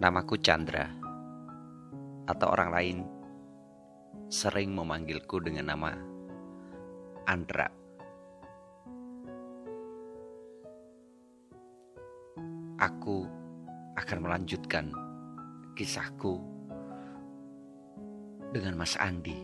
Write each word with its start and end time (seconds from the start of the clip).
Namaku 0.00 0.40
Chandra, 0.40 0.88
atau 2.24 2.48
orang 2.48 2.70
lain 2.72 2.98
sering 4.32 4.72
memanggilku 4.72 5.44
dengan 5.44 5.76
nama 5.76 5.92
Andra. 7.28 7.68
Aku 12.80 13.28
akan 14.00 14.18
melanjutkan 14.24 14.88
kisahku 15.76 16.40
dengan 18.56 18.80
Mas 18.80 18.96
Andi, 18.96 19.36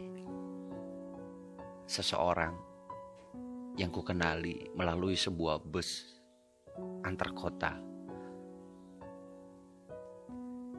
seseorang 1.85 2.57
yang 3.77 3.93
ku 3.93 4.01
kenali 4.01 4.73
melalui 4.73 5.21
sebuah 5.21 5.61
bus 5.61 6.17
antar 7.05 7.37
kota 7.37 7.96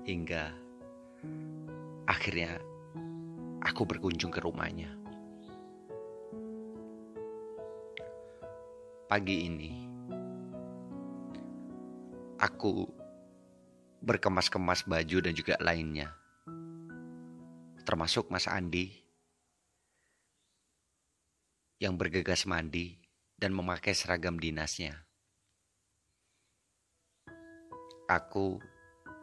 hingga 0.08 0.56
akhirnya 2.08 2.64
aku 3.60 3.84
berkunjung 3.84 4.32
ke 4.32 4.40
rumahnya. 4.40 4.88
Pagi 9.12 9.52
ini 9.52 9.72
aku 12.40 12.88
berkemas-kemas 14.00 14.88
baju 14.88 15.18
dan 15.20 15.36
juga 15.36 15.59
lainnya. 15.59 16.16
Termasuk 17.84 18.31
Mas 18.31 18.48
Andi 18.48 18.96
yang 21.84 22.00
bergegas 22.00 22.48
mandi 22.48 22.96
dan 23.36 23.52
memakai 23.52 23.92
seragam 23.92 24.40
dinasnya. 24.40 25.03
Aku 28.08 28.59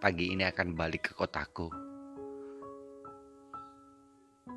pagi 0.05 0.37
ini 0.37 0.45
akan 0.45 0.77
balik 0.77 1.09
ke 1.09 1.13
kotaku. 1.17 1.73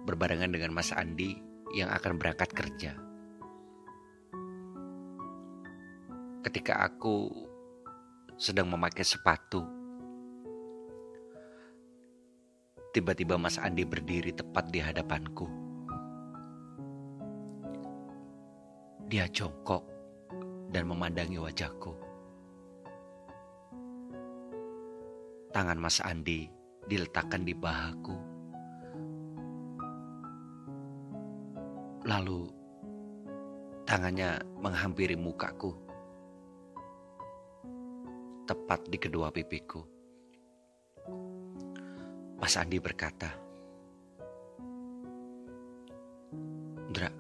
Berbarengan 0.04 0.52
dengan 0.52 0.76
Mas 0.76 0.92
Andi 0.92 1.40
yang 1.72 1.88
akan 1.88 2.20
berangkat 2.20 2.52
kerja. 2.52 2.92
Ketika 6.44 6.84
aku 6.84 7.32
sedang 8.36 8.76
memakai 8.76 9.08
sepatu, 9.08 9.64
tiba-tiba 12.92 13.40
Mas 13.40 13.56
Andi 13.56 13.88
berdiri 13.88 14.36
tepat 14.36 14.68
di 14.68 14.84
hadapanku. 14.84 15.48
Dia 19.08 19.32
jongkok 19.32 19.88
dan 20.76 20.92
memandangi 20.92 21.40
wajahku. 21.40 22.07
Tangan 25.56 25.80
Mas 25.80 26.04
Andi 26.04 26.52
diletakkan 26.88 27.44
di 27.44 27.56
bahaku. 27.56 28.16
Lalu 32.08 32.48
tangannya 33.84 34.40
menghampiri 34.60 35.16
mukaku. 35.20 35.76
Tepat 38.48 38.88
di 38.88 38.96
kedua 39.00 39.28
pipiku. 39.32 39.84
Mas 42.40 42.56
Andi 42.56 42.80
berkata, 42.80 43.28
Dra, 46.88 47.12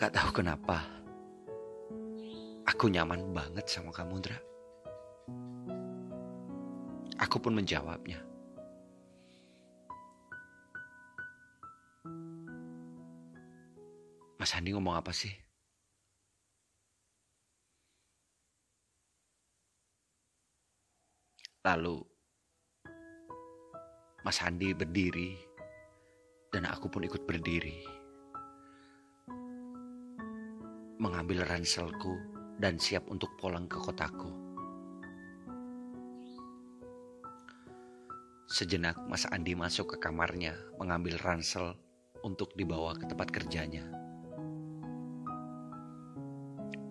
gak 0.00 0.12
tahu 0.16 0.30
kenapa, 0.40 0.80
aku 2.64 2.88
nyaman 2.88 3.36
banget 3.36 3.68
sama 3.68 3.92
kamu, 3.92 4.16
Dra. 4.24 4.55
Aku 7.26 7.42
pun 7.42 7.58
menjawabnya. 7.58 8.22
Mas 14.38 14.54
Andi 14.54 14.70
ngomong 14.70 14.94
apa 14.94 15.10
sih? 15.10 15.34
Lalu 21.66 21.98
Mas 24.22 24.38
Andi 24.38 24.70
berdiri 24.70 25.34
dan 26.54 26.62
aku 26.70 26.86
pun 26.86 27.02
ikut 27.02 27.26
berdiri. 27.26 27.82
Mengambil 31.02 31.42
ranselku 31.42 32.14
dan 32.62 32.78
siap 32.78 33.02
untuk 33.10 33.34
pulang 33.34 33.66
ke 33.66 33.82
kotaku. 33.82 34.45
Sejenak 38.46 38.94
Mas 39.10 39.26
Andi 39.26 39.58
masuk 39.58 39.98
ke 39.98 40.06
kamarnya 40.06 40.54
mengambil 40.78 41.18
ransel 41.18 41.74
untuk 42.22 42.54
dibawa 42.54 42.94
ke 42.94 43.02
tempat 43.02 43.34
kerjanya. 43.34 43.82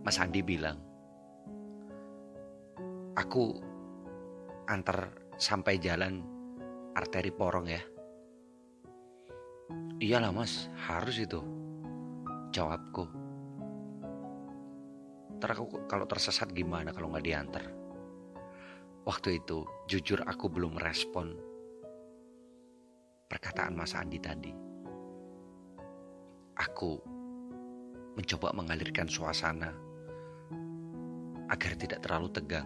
Mas 0.03 0.19
Andi 0.19 0.43
bilang, 0.43 0.83
Aku 3.15 3.55
antar 4.67 5.15
sampai 5.39 5.79
jalan 5.79 6.27
arteri 6.91 7.31
porong 7.31 7.71
ya. 7.71 7.79
Iyalah 10.03 10.35
mas, 10.35 10.67
harus 10.75 11.23
itu. 11.23 11.39
Jawabku. 12.51 13.07
Ntar 15.39 15.55
aku 15.55 15.87
kalau 15.87 16.03
tersesat 16.03 16.51
gimana 16.51 16.91
kalau 16.91 17.15
nggak 17.15 17.23
diantar? 17.23 17.84
Waktu 19.05 19.37
itu, 19.37 19.61
jujur 19.85 20.17
aku 20.25 20.49
belum 20.49 20.81
merespon 20.81 21.37
perkataan 23.29 23.77
Mas 23.77 23.93
Andi 23.93 24.17
tadi. 24.17 24.49
Aku 26.57 26.97
mencoba 28.17 28.49
mengalirkan 28.57 29.05
suasana 29.05 29.69
agar 31.53 31.71
tidak 31.77 32.01
terlalu 32.01 32.33
tegang. 32.33 32.65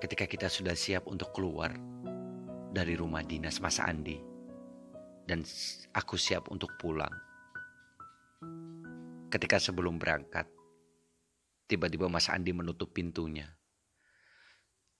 Ketika 0.00 0.24
kita 0.24 0.48
sudah 0.48 0.72
siap 0.72 1.04
untuk 1.04 1.36
keluar 1.36 1.76
dari 2.72 2.96
rumah 2.96 3.20
dinas 3.20 3.60
Mas 3.60 3.76
Andi 3.76 4.16
dan 5.28 5.44
aku 5.92 6.16
siap 6.16 6.48
untuk 6.48 6.72
pulang. 6.80 7.12
Ketika 9.28 9.60
sebelum 9.60 10.00
berangkat, 10.00 10.48
Tiba-tiba 11.64 12.12
Mas 12.12 12.28
Andi 12.28 12.52
menutup 12.52 12.92
pintunya. 12.92 13.48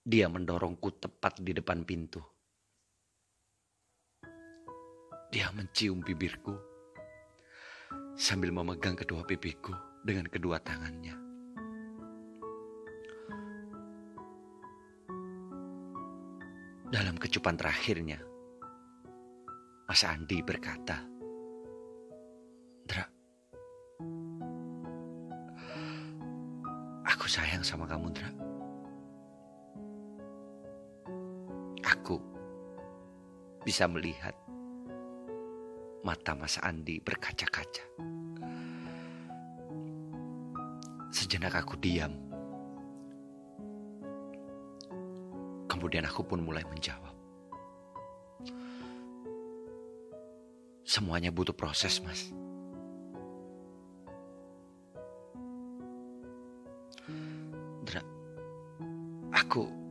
Dia 0.01 0.25
mendorongku 0.25 0.97
tepat 0.97 1.37
di 1.41 1.53
depan 1.53 1.85
pintu. 1.85 2.21
Dia 5.29 5.53
mencium 5.53 6.01
bibirku 6.01 6.57
sambil 8.17 8.49
memegang 8.49 8.97
kedua 8.97 9.21
pipiku 9.27 9.73
dengan 10.01 10.25
kedua 10.25 10.57
tangannya. 10.57 11.13
Dalam 16.89 17.19
kecupan 17.19 17.59
terakhirnya, 17.59 18.17
Mas 19.85 20.01
Andi 20.01 20.41
berkata, 20.41 21.14
Aku 27.25 27.33
sayang 27.41 27.65
sama 27.65 27.89
kamu, 27.89 28.13
Dra. 28.13 28.29
Aku 31.81 32.21
bisa 33.65 33.89
melihat 33.89 34.37
mata 36.05 36.37
Mas 36.37 36.61
Andi 36.61 37.01
berkaca-kaca. 37.01 37.81
Sejenak 41.09 41.65
aku 41.65 41.73
diam. 41.81 42.13
Kemudian 45.65 46.05
aku 46.05 46.21
pun 46.29 46.45
mulai 46.45 46.61
menjawab. 46.69 47.17
Semuanya 50.85 51.33
butuh 51.33 51.57
proses, 51.57 51.97
Mas. 52.05 52.29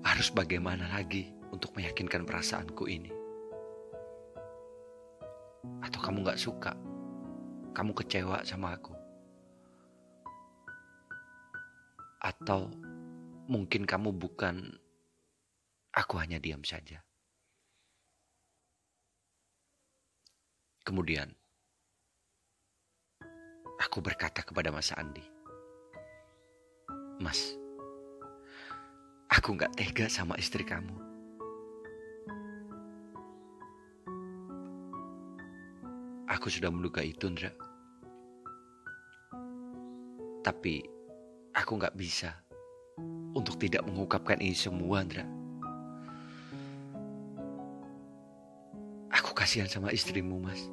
Harus 0.04 0.28
bagaimana 0.30 0.86
lagi 0.92 1.32
untuk 1.48 1.72
meyakinkan 1.74 2.28
perasaanku 2.28 2.84
ini? 2.86 3.10
Atau 5.80 6.00
kamu 6.04 6.28
gak 6.28 6.40
suka? 6.40 6.76
Kamu 7.72 7.96
kecewa 7.96 8.44
sama 8.44 8.76
aku? 8.76 8.92
Atau 12.20 12.68
mungkin 13.48 13.88
kamu 13.88 14.12
bukan 14.12 14.76
aku 15.96 16.14
hanya 16.20 16.36
diam 16.36 16.60
saja? 16.62 17.00
Kemudian, 20.84 21.32
aku 23.80 24.04
berkata 24.04 24.44
kepada 24.44 24.68
Mas 24.68 24.92
Andi, 24.92 25.24
Mas, 27.24 27.56
Aku 29.34 29.58
gak 29.58 29.74
tega 29.74 30.06
sama 30.06 30.38
istri 30.38 30.62
kamu. 30.62 30.94
Aku 36.30 36.46
sudah 36.46 36.70
menduga 36.70 37.02
itu, 37.02 37.26
Ndra. 37.26 37.50
Tapi 40.46 40.86
aku 41.50 41.72
gak 41.82 41.98
bisa 41.98 42.30
untuk 43.34 43.58
tidak 43.58 43.82
mengungkapkan 43.82 44.38
ini 44.38 44.54
semua, 44.54 45.02
Ndra. 45.02 45.26
Aku 49.18 49.34
kasihan 49.34 49.66
sama 49.66 49.90
istrimu, 49.90 50.38
Mas. 50.38 50.70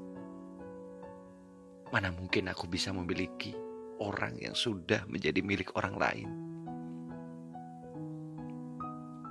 Mana 1.89 2.13
mungkin 2.13 2.45
aku 2.45 2.69
bisa 2.69 2.93
memiliki 2.93 3.57
orang 3.97 4.37
yang 4.37 4.53
sudah 4.53 5.01
menjadi 5.09 5.41
milik 5.41 5.73
orang 5.73 5.97
lain. 5.97 6.50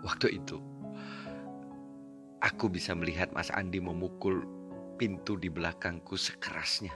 Waktu 0.01 0.41
itu, 0.41 0.57
aku 2.41 2.73
bisa 2.73 2.97
melihat 2.97 3.29
Mas 3.37 3.53
Andi 3.53 3.85
memukul 3.85 4.45
pintu 4.97 5.37
di 5.37 5.53
belakangku 5.53 6.17
sekerasnya. 6.17 6.93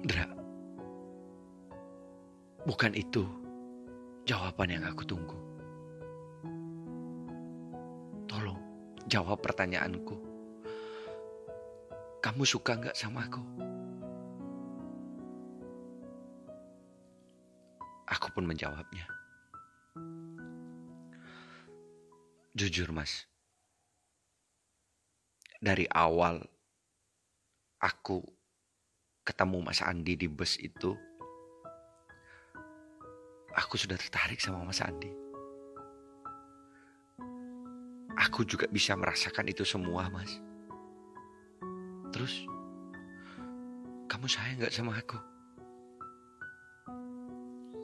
Dra, 0.00 0.26
bukan 2.62 2.94
itu 2.94 3.26
jawaban 4.26 4.70
yang 4.70 4.84
aku 4.86 5.02
tunggu. 5.02 5.38
Tolong 8.30 8.58
jawab 9.10 9.42
pertanyaanku. 9.42 10.14
Kamu 12.22 12.42
suka 12.46 12.78
nggak 12.78 12.94
sama 12.94 13.26
aku? 13.26 13.69
Pun 18.40 18.48
menjawabnya. 18.48 19.04
Jujur 22.56 22.88
mas, 22.88 23.28
dari 25.60 25.84
awal 25.92 26.40
aku 27.84 28.24
ketemu 29.28 29.60
Mas 29.60 29.84
Andi 29.84 30.16
di 30.16 30.24
bus 30.24 30.56
itu, 30.56 30.96
aku 33.52 33.76
sudah 33.76 34.00
tertarik 34.00 34.40
sama 34.40 34.64
Mas 34.64 34.80
Andi. 34.80 35.12
Aku 38.24 38.48
juga 38.48 38.64
bisa 38.72 38.96
merasakan 38.96 39.52
itu 39.52 39.68
semua, 39.68 40.08
Mas. 40.08 40.32
Terus, 42.12 42.44
kamu 44.08 44.26
sayang 44.28 44.64
gak 44.64 44.74
sama 44.76 44.96
aku? 44.96 45.29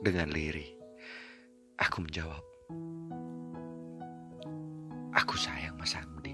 Dengan 0.07 0.31
lirih, 0.31 0.71
aku 1.75 1.99
menjawab. 1.99 2.39
Aku 5.19 5.35
sayang 5.35 5.75
Mas 5.75 5.99
Andi. 5.99 6.31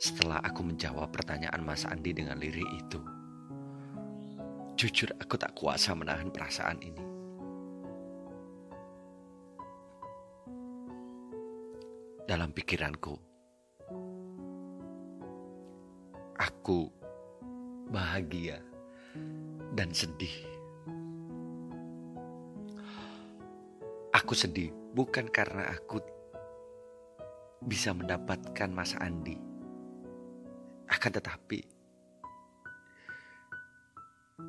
Setelah 0.00 0.40
aku 0.40 0.64
menjawab 0.64 1.12
pertanyaan 1.12 1.60
Mas 1.68 1.84
Andi 1.84 2.16
dengan 2.16 2.40
lirih 2.40 2.64
itu, 2.80 2.96
jujur 4.80 5.12
aku 5.20 5.36
tak 5.36 5.52
kuasa 5.52 5.92
menahan 5.92 6.32
perasaan 6.32 6.80
ini. 6.80 7.04
dalam 12.24 12.50
pikiranku. 12.56 13.33
Aku 16.44 16.92
bahagia 17.88 18.60
dan 19.72 19.96
sedih. 19.96 20.44
Aku 24.12 24.36
sedih 24.36 24.68
bukan 24.92 25.32
karena 25.32 25.72
aku 25.72 26.04
bisa 27.64 27.96
mendapatkan 27.96 28.68
Mas 28.68 28.92
Andi. 29.00 29.40
Akan 30.84 31.16
tetapi 31.16 31.64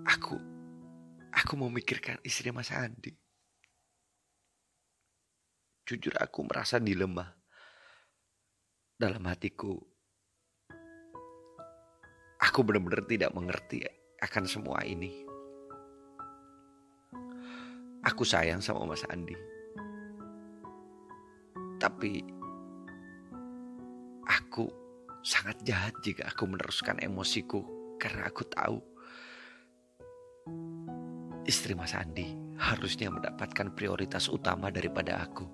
aku 0.04 0.36
aku 1.32 1.54
memikirkan 1.56 2.20
istri 2.28 2.52
Mas 2.52 2.76
Andi. 2.76 3.16
Jujur 5.88 6.12
aku 6.20 6.44
merasa 6.44 6.76
dilema 6.76 7.24
dalam 9.00 9.24
hatiku. 9.32 9.95
Aku 12.44 12.68
benar-benar 12.68 13.08
tidak 13.08 13.32
mengerti 13.32 13.84
akan 14.20 14.44
semua 14.44 14.84
ini. 14.84 15.24
Aku 18.06 18.22
sayang 18.28 18.60
sama 18.62 18.86
Mas 18.86 19.02
Andi. 19.08 19.36
Tapi 21.80 22.22
aku 24.28 24.68
sangat 25.26 25.58
jahat 25.66 25.96
jika 26.06 26.30
aku 26.30 26.46
meneruskan 26.46 27.02
emosiku 27.02 27.66
karena 27.98 28.30
aku 28.30 28.44
tahu 28.46 28.78
istri 31.50 31.74
Mas 31.74 31.98
Andi 31.98 32.36
harusnya 32.58 33.12
mendapatkan 33.12 33.74
prioritas 33.74 34.30
utama 34.30 34.72
daripada 34.72 35.22
aku. 35.24 35.46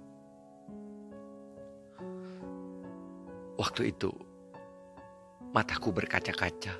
Waktu 3.59 3.93
itu, 3.93 4.09
mataku 5.51 5.91
berkaca-kaca. 5.91 6.79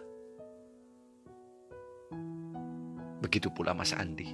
Begitu 3.20 3.52
pula 3.52 3.76
Mas 3.76 3.92
Andi. 3.92 4.32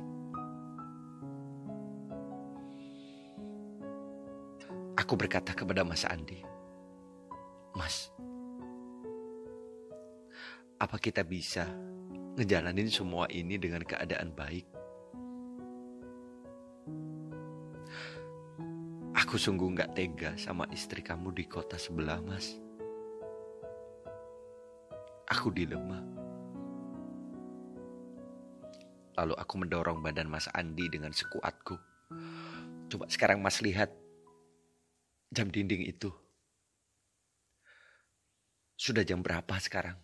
Aku 4.98 5.14
berkata 5.18 5.54
kepada 5.58 5.82
Mas 5.82 6.06
Andi, 6.06 6.42
Mas, 7.74 8.10
apa 10.78 10.98
kita 10.98 11.22
bisa 11.26 11.70
ngejalanin 12.38 12.90
semua 12.90 13.30
ini 13.30 13.58
dengan 13.58 13.86
keadaan 13.86 14.34
baik? 14.34 14.66
Aku 19.18 19.40
sungguh 19.40 19.74
gak 19.74 19.98
tega 19.98 20.38
sama 20.38 20.70
istri 20.70 21.02
kamu 21.02 21.34
di 21.34 21.46
kota 21.50 21.80
sebelah, 21.80 22.22
Mas. 22.22 22.67
Aku 25.28 25.52
dilema. 25.52 26.00
Lalu 29.20 29.34
aku 29.36 29.54
mendorong 29.60 30.00
badan 30.00 30.32
Mas 30.32 30.48
Andi 30.56 30.88
dengan 30.88 31.12
sekuatku. 31.12 31.76
Coba 32.88 33.12
sekarang 33.12 33.44
Mas 33.44 33.60
lihat 33.60 33.92
jam 35.36 35.52
dinding 35.52 35.84
itu. 35.84 36.14
Sudah 38.80 39.04
jam 39.04 39.20
berapa 39.20 39.52
sekarang? 39.60 40.00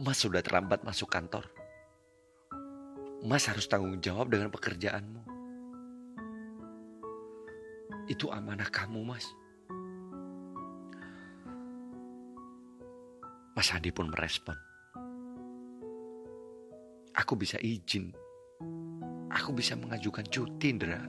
Mas 0.00 0.16
sudah 0.24 0.40
terlambat 0.40 0.80
masuk 0.80 1.12
kantor. 1.12 1.44
Mas 3.20 3.44
harus 3.44 3.68
tanggung 3.68 4.00
jawab 4.00 4.32
dengan 4.32 4.48
pekerjaanmu. 4.48 5.20
Itu 8.08 8.32
amanah 8.32 8.72
kamu, 8.72 9.04
Mas. 9.04 9.28
Mas 13.60 13.76
Andi 13.76 13.92
pun 13.92 14.08
merespon. 14.08 14.56
Aku 17.12 17.36
bisa 17.36 17.60
izin. 17.60 18.08
Aku 19.28 19.52
bisa 19.52 19.76
mengajukan 19.76 20.24
cuti, 20.32 20.72
Indra. 20.72 21.04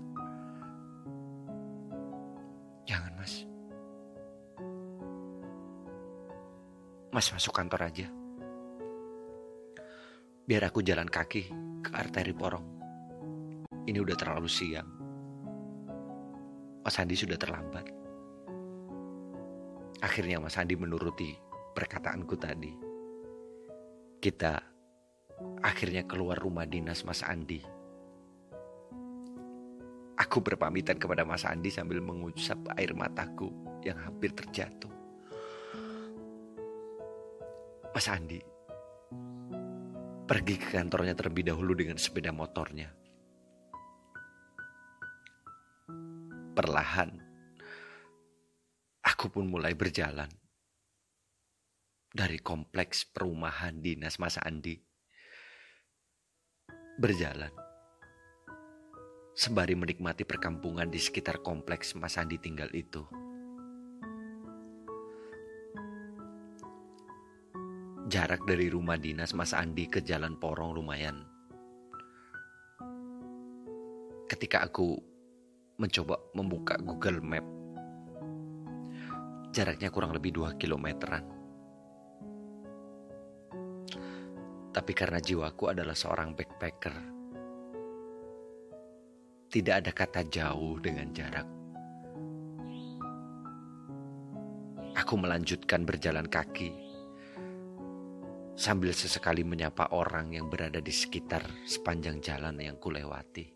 Jangan, 2.84 3.16
Mas. 3.16 3.48
Mas 7.16 7.32
masuk 7.32 7.56
kantor 7.56 7.88
aja. 7.88 8.12
Biar 10.44 10.68
aku 10.68 10.84
jalan 10.84 11.08
kaki 11.08 11.48
ke 11.80 11.90
arteri 11.96 12.36
Porong. 12.36 12.68
Ini 13.88 13.96
udah 13.96 14.20
terlalu 14.20 14.52
siang. 14.52 14.92
Mas 16.84 17.00
Andi 17.00 17.16
sudah 17.16 17.40
terlambat. 17.40 17.88
Akhirnya 20.04 20.44
Mas 20.44 20.60
Andi 20.60 20.76
menuruti 20.76 21.51
perkataanku 21.74 22.36
tadi. 22.38 22.72
Kita 24.22 24.54
akhirnya 25.66 26.06
keluar 26.06 26.38
rumah 26.38 26.70
dinas 26.70 27.02
Mas 27.04 27.26
Andi. 27.26 27.60
Aku 30.22 30.38
berpamitan 30.46 31.02
kepada 31.02 31.26
Mas 31.26 31.44
Andi 31.44 31.74
sambil 31.74 31.98
mengusap 32.04 32.62
air 32.78 32.94
mataku 32.94 33.50
yang 33.82 33.98
hampir 33.98 34.30
terjatuh. 34.38 34.92
Mas 37.92 38.08
Andi, 38.08 38.40
pergi 40.30 40.56
ke 40.62 40.78
kantornya 40.78 41.18
terlebih 41.18 41.50
dahulu 41.50 41.74
dengan 41.74 41.98
sepeda 41.98 42.30
motornya. 42.30 43.02
perlahan 46.52 47.10
aku 49.02 49.32
pun 49.32 49.48
mulai 49.48 49.72
berjalan 49.72 50.28
dari 52.12 52.44
kompleks 52.44 53.08
perumahan 53.08 53.80
dinas 53.80 54.20
Mas 54.20 54.36
Andi. 54.36 54.76
Berjalan. 57.00 57.56
Sembari 59.32 59.80
menikmati 59.80 60.28
perkampungan 60.28 60.92
di 60.92 61.00
sekitar 61.00 61.40
kompleks 61.40 61.96
Mas 61.96 62.20
Andi 62.20 62.36
tinggal 62.36 62.68
itu. 62.76 63.08
Jarak 68.12 68.44
dari 68.44 68.68
rumah 68.68 69.00
dinas 69.00 69.32
Mas 69.32 69.56
Andi 69.56 69.88
ke 69.88 70.04
jalan 70.04 70.36
porong 70.36 70.76
lumayan. 70.76 71.24
Ketika 74.28 74.68
aku 74.68 75.00
mencoba 75.80 76.20
membuka 76.36 76.76
Google 76.76 77.24
Map, 77.24 77.46
jaraknya 79.56 79.88
kurang 79.88 80.12
lebih 80.12 80.36
2 80.36 80.60
kilometeran. 80.60 81.41
Tapi 84.72 84.96
karena 84.96 85.20
jiwaku 85.20 85.76
adalah 85.76 85.92
seorang 85.92 86.32
backpacker, 86.32 86.96
tidak 89.52 89.84
ada 89.84 89.92
kata 89.92 90.22
jauh 90.32 90.80
dengan 90.80 91.12
jarak. 91.12 91.48
Aku 94.96 95.20
melanjutkan 95.20 95.84
berjalan 95.84 96.24
kaki 96.24 96.72
sambil 98.56 98.96
sesekali 98.96 99.44
menyapa 99.44 99.92
orang 99.92 100.32
yang 100.32 100.48
berada 100.48 100.80
di 100.80 100.94
sekitar 100.96 101.44
sepanjang 101.68 102.24
jalan 102.24 102.56
yang 102.62 102.80
kulewati. 102.80 103.52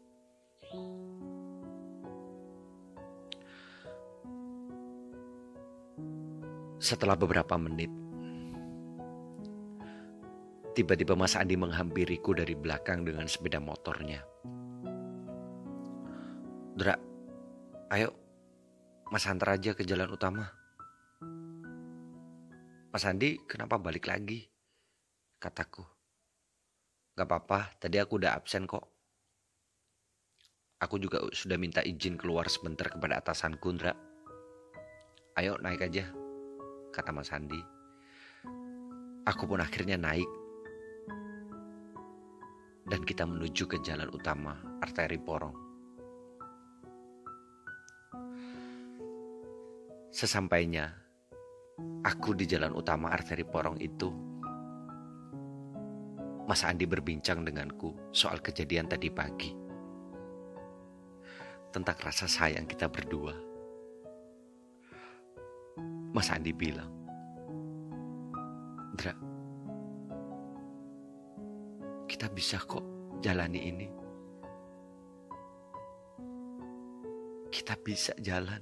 Setelah 6.75 7.15
beberapa 7.15 7.55
menit, 7.55 7.89
Tiba-tiba 10.75 11.15
Mas 11.15 11.39
Andi 11.39 11.55
menghampiriku 11.55 12.35
dari 12.35 12.51
belakang 12.51 13.07
dengan 13.07 13.31
sepeda 13.31 13.63
motornya. 13.63 14.19
Dra, 16.75 16.99
ayo 17.95 18.11
Mas 19.07 19.23
antar 19.23 19.55
aja 19.55 19.71
ke 19.71 19.87
jalan 19.87 20.11
utama. 20.11 20.51
Mas 22.91 23.07
Andi 23.07 23.39
kenapa 23.47 23.79
balik 23.79 24.11
lagi? 24.11 24.43
Kataku. 25.39 25.87
Gak 27.15 27.23
apa-apa, 27.23 27.79
tadi 27.79 27.95
aku 27.95 28.19
udah 28.19 28.35
absen 28.35 28.67
kok. 28.67 28.83
Aku 30.83 30.99
juga 30.99 31.23
sudah 31.31 31.55
minta 31.55 31.79
izin 31.79 32.19
keluar 32.19 32.51
sebentar 32.51 32.91
kepada 32.91 33.23
atasanku, 33.23 33.79
Ndra. 33.79 33.95
Ayo 35.39 35.55
naik 35.55 35.87
aja, 35.87 36.11
kata 36.91 37.15
Mas 37.15 37.31
Andi. 37.31 37.63
Aku 39.23 39.47
pun 39.47 39.63
akhirnya 39.63 39.95
naik 39.95 40.27
dan 42.85 43.01
kita 43.01 43.25
menuju 43.25 43.65
ke 43.65 43.81
jalan 43.81 44.09
utama 44.13 44.61
arteri 44.77 45.17
Porong. 45.17 45.57
Sesampainya 50.13 50.93
aku 52.05 52.37
di 52.37 52.45
jalan 52.45 52.77
utama 52.77 53.09
arteri 53.11 53.43
Porong 53.43 53.81
itu, 53.81 54.09
Mas 56.45 56.61
Andi 56.61 56.85
berbincang 56.85 57.41
denganku 57.41 58.13
soal 58.13 58.37
kejadian 58.37 58.85
tadi 58.85 59.09
pagi. 59.09 59.51
Tentang 61.73 61.97
rasa 61.99 62.29
sayang 62.29 62.69
kita 62.69 62.87
berdua. 62.87 63.33
Mas 66.15 66.31
Andi 66.31 66.55
bilang, 66.55 66.87
Dra, 68.95 69.11
kita 72.05 72.29
bisa 72.29 72.61
kok 72.61 72.85
jalani 73.21 73.61
ini. 73.65 73.87
Kita 77.49 77.73
bisa 77.81 78.13
jalan 78.21 78.61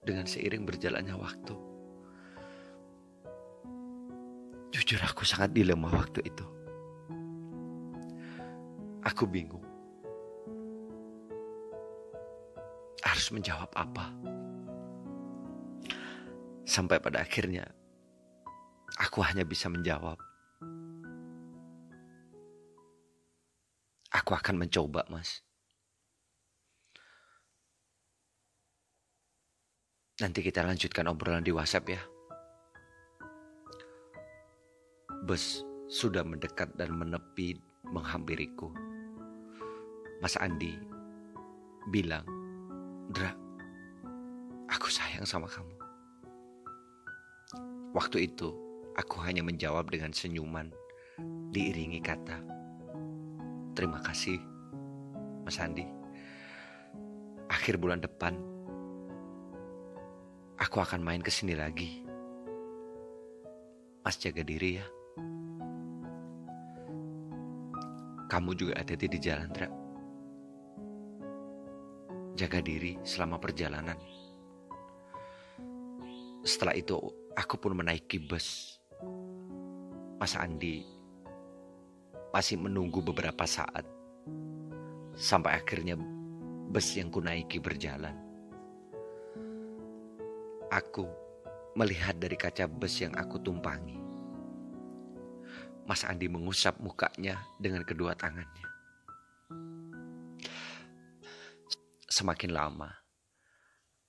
dengan 0.00 0.24
seiring 0.24 0.64
berjalannya 0.64 1.16
waktu. 1.18 1.54
Jujur 4.72 5.00
aku 5.02 5.26
sangat 5.26 5.52
dilema 5.52 5.90
waktu 5.92 6.24
itu. 6.24 6.46
Aku 9.04 9.28
bingung. 9.28 9.62
Harus 13.02 13.30
menjawab 13.30 13.70
apa? 13.74 14.10
Sampai 16.66 16.98
pada 16.98 17.22
akhirnya 17.22 17.66
aku 18.98 19.22
hanya 19.22 19.46
bisa 19.46 19.70
menjawab 19.70 20.18
Aku 24.14 24.36
akan 24.38 24.62
mencoba, 24.62 25.02
Mas. 25.10 25.42
Nanti 30.16 30.40
kita 30.40 30.64
lanjutkan 30.64 31.10
obrolan 31.10 31.44
di 31.44 31.52
WhatsApp 31.52 31.92
ya. 31.92 32.00
Bus 35.26 35.60
sudah 35.90 36.22
mendekat 36.22 36.72
dan 36.78 36.94
menepi 36.94 37.58
menghampiriku. 37.84 38.72
Mas 40.22 40.38
Andi 40.40 40.72
bilang, 41.92 42.24
Dra, 43.12 43.30
aku 44.72 44.88
sayang 44.88 45.28
sama 45.28 45.46
kamu. 45.50 45.74
Waktu 47.92 48.32
itu, 48.32 48.50
aku 48.96 49.20
hanya 49.20 49.44
menjawab 49.44 49.92
dengan 49.92 50.16
senyuman, 50.16 50.72
diiringi 51.52 52.00
kata, 52.00 52.55
Terima 53.76 54.00
kasih, 54.00 54.40
Mas 55.44 55.60
Andi. 55.60 55.84
Akhir 57.52 57.76
bulan 57.76 58.00
depan, 58.00 58.32
aku 60.56 60.80
akan 60.80 61.04
main 61.04 61.20
ke 61.20 61.28
sini 61.28 61.52
lagi. 61.52 62.00
Mas 64.00 64.16
jaga 64.16 64.40
diri 64.40 64.80
ya. 64.80 64.86
Kamu 68.32 68.56
juga 68.56 68.80
hati-hati 68.80 69.12
di 69.12 69.18
jalan, 69.20 69.52
Dra. 69.52 69.68
Jaga 72.32 72.64
diri 72.64 72.96
selama 73.04 73.36
perjalanan. 73.36 74.00
Setelah 76.48 76.72
itu, 76.72 76.96
aku 77.36 77.60
pun 77.60 77.76
menaiki 77.76 78.24
bus. 78.24 78.80
Mas 80.16 80.32
Andi 80.32 80.95
masih 82.34 82.58
menunggu 82.58 83.02
beberapa 83.02 83.44
saat. 83.44 83.86
Sampai 85.16 85.56
akhirnya 85.56 85.96
bus 86.70 86.92
yang 86.98 87.08
kunaiki 87.08 87.62
berjalan. 87.62 88.14
Aku 90.68 91.06
melihat 91.78 92.18
dari 92.18 92.34
kaca 92.34 92.66
bus 92.66 93.00
yang 93.00 93.14
aku 93.14 93.38
tumpangi. 93.40 93.96
Mas 95.86 96.02
Andi 96.02 96.26
mengusap 96.26 96.82
mukanya 96.82 97.38
dengan 97.62 97.86
kedua 97.86 98.18
tangannya. 98.18 98.66
Semakin 102.10 102.50
lama, 102.50 102.90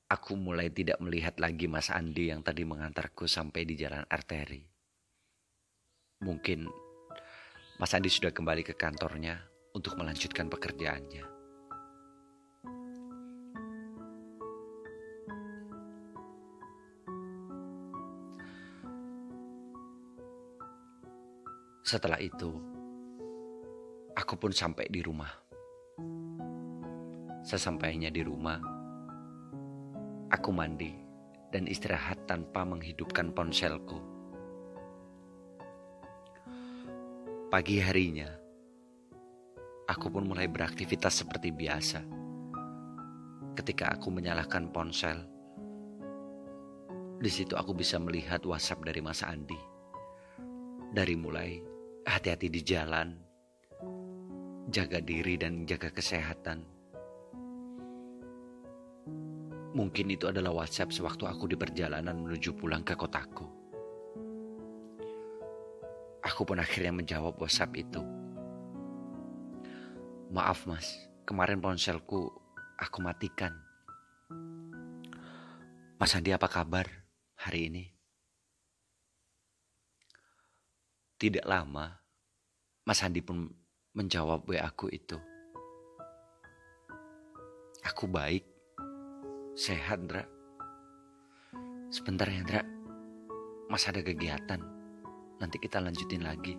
aku 0.10 0.34
mulai 0.34 0.74
tidak 0.74 0.98
melihat 1.04 1.38
lagi 1.38 1.70
Mas 1.70 1.94
Andi 1.94 2.34
yang 2.34 2.42
tadi 2.42 2.66
mengantarku 2.66 3.30
sampai 3.30 3.68
di 3.68 3.78
jalan 3.78 4.08
arteri. 4.10 4.64
Mungkin 6.24 6.87
Mas 7.78 7.94
Andi 7.94 8.10
sudah 8.10 8.34
kembali 8.34 8.66
ke 8.66 8.74
kantornya 8.74 9.38
untuk 9.78 10.02
melanjutkan 10.02 10.50
pekerjaannya. 10.50 11.22
Setelah 21.86 22.18
itu, 22.18 22.50
aku 24.18 24.34
pun 24.42 24.50
sampai 24.50 24.90
di 24.90 25.06
rumah. 25.06 25.30
Sesampainya 27.46 28.10
di 28.10 28.26
rumah, 28.26 28.58
aku 30.34 30.50
mandi 30.50 30.98
dan 31.54 31.70
istirahat 31.70 32.26
tanpa 32.26 32.66
menghidupkan 32.66 33.30
ponselku. 33.38 34.17
Pagi 37.48 37.80
harinya, 37.80 38.28
aku 39.88 40.12
pun 40.12 40.28
mulai 40.28 40.52
beraktivitas 40.52 41.24
seperti 41.24 41.56
biasa. 41.56 42.04
Ketika 43.56 43.96
aku 43.96 44.12
menyalakan 44.12 44.68
ponsel, 44.68 45.16
di 47.24 47.32
situ 47.32 47.56
aku 47.56 47.72
bisa 47.72 48.04
melihat 48.04 48.44
WhatsApp 48.44 48.84
dari 48.84 49.00
Mas 49.00 49.24
Andi. 49.24 49.56
Dari 50.92 51.16
mulai 51.16 51.64
hati-hati 52.04 52.52
di 52.52 52.60
jalan, 52.68 53.16
jaga 54.68 55.00
diri 55.00 55.40
dan 55.40 55.64
jaga 55.64 55.88
kesehatan. 55.88 56.68
Mungkin 59.72 60.12
itu 60.12 60.28
adalah 60.28 60.52
WhatsApp 60.52 60.92
sewaktu 60.92 61.24
aku 61.24 61.48
di 61.48 61.56
perjalanan 61.56 62.28
menuju 62.28 62.60
pulang 62.60 62.84
ke 62.84 62.92
kotaku. 62.92 63.57
Aku 66.38 66.54
pun 66.54 66.62
akhirnya 66.62 66.94
menjawab 66.94 67.34
WhatsApp 67.42 67.74
itu. 67.82 67.98
Maaf 70.30 70.70
mas, 70.70 70.86
kemarin 71.26 71.58
ponselku 71.58 72.30
aku 72.78 73.02
matikan. 73.02 73.58
Mas 75.98 76.14
Andi 76.14 76.30
apa 76.30 76.46
kabar 76.46 76.86
hari 77.42 77.74
ini? 77.74 77.90
Tidak 81.18 81.42
lama, 81.42 82.06
Mas 82.86 83.02
Andi 83.02 83.26
pun 83.26 83.50
menjawab 83.98 84.46
WA 84.46 84.62
aku 84.62 84.94
itu. 84.94 85.18
Aku 87.82 88.06
baik, 88.06 88.46
sehat, 89.58 90.06
Ndra. 90.06 90.22
Sebentar 91.90 92.30
ya, 92.30 92.46
Ndra. 92.46 92.62
Mas 93.74 93.90
ada 93.90 94.06
kegiatan. 94.06 94.77
Nanti 95.38 95.62
kita 95.62 95.78
lanjutin 95.78 96.26
lagi. 96.26 96.58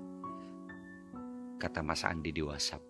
Kata 1.58 1.82
Mas 1.82 2.06
Andi 2.06 2.30
di 2.30 2.42
WhatsApp. 2.42 2.82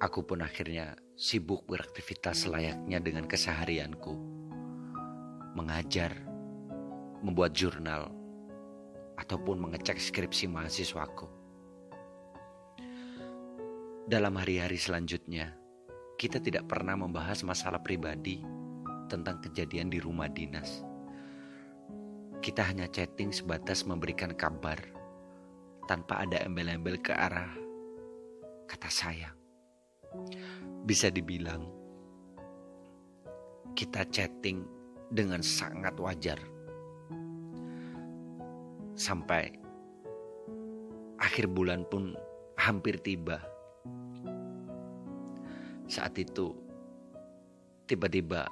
Aku 0.00 0.24
pun 0.24 0.40
akhirnya 0.40 0.96
sibuk 1.12 1.68
beraktivitas 1.68 2.48
selayaknya 2.48 3.04
dengan 3.04 3.28
keseharianku. 3.28 4.16
Mengajar, 5.52 6.16
membuat 7.20 7.52
jurnal, 7.52 8.08
ataupun 9.20 9.60
mengecek 9.60 10.00
skripsi 10.00 10.48
mahasiswaku. 10.48 11.28
Dalam 14.08 14.40
hari-hari 14.40 14.80
selanjutnya, 14.80 15.52
kita 16.16 16.40
tidak 16.40 16.64
pernah 16.64 16.96
membahas 16.96 17.44
masalah 17.44 17.84
pribadi 17.84 18.40
tentang 19.12 19.44
kejadian 19.44 19.92
di 19.92 20.00
rumah 20.00 20.32
dinas. 20.32 20.80
Kita 22.40 22.64
hanya 22.64 22.88
chatting 22.88 23.36
sebatas 23.36 23.84
memberikan 23.84 24.32
kabar 24.32 24.80
tanpa 25.84 26.24
ada 26.24 26.40
embel-embel 26.40 26.96
ke 27.04 27.12
arah 27.12 27.52
kata 28.64 28.88
sayang. 28.88 29.36
Bisa 30.88 31.12
dibilang 31.12 31.68
kita 33.76 34.08
chatting 34.08 34.64
dengan 35.12 35.44
sangat 35.44 36.00
wajar 36.00 36.40
sampai 38.96 39.52
akhir 41.20 41.44
bulan 41.44 41.84
pun 41.92 42.16
hampir 42.56 42.96
tiba. 43.04 43.36
Saat 45.92 46.16
itu, 46.16 46.56
tiba-tiba 47.84 48.48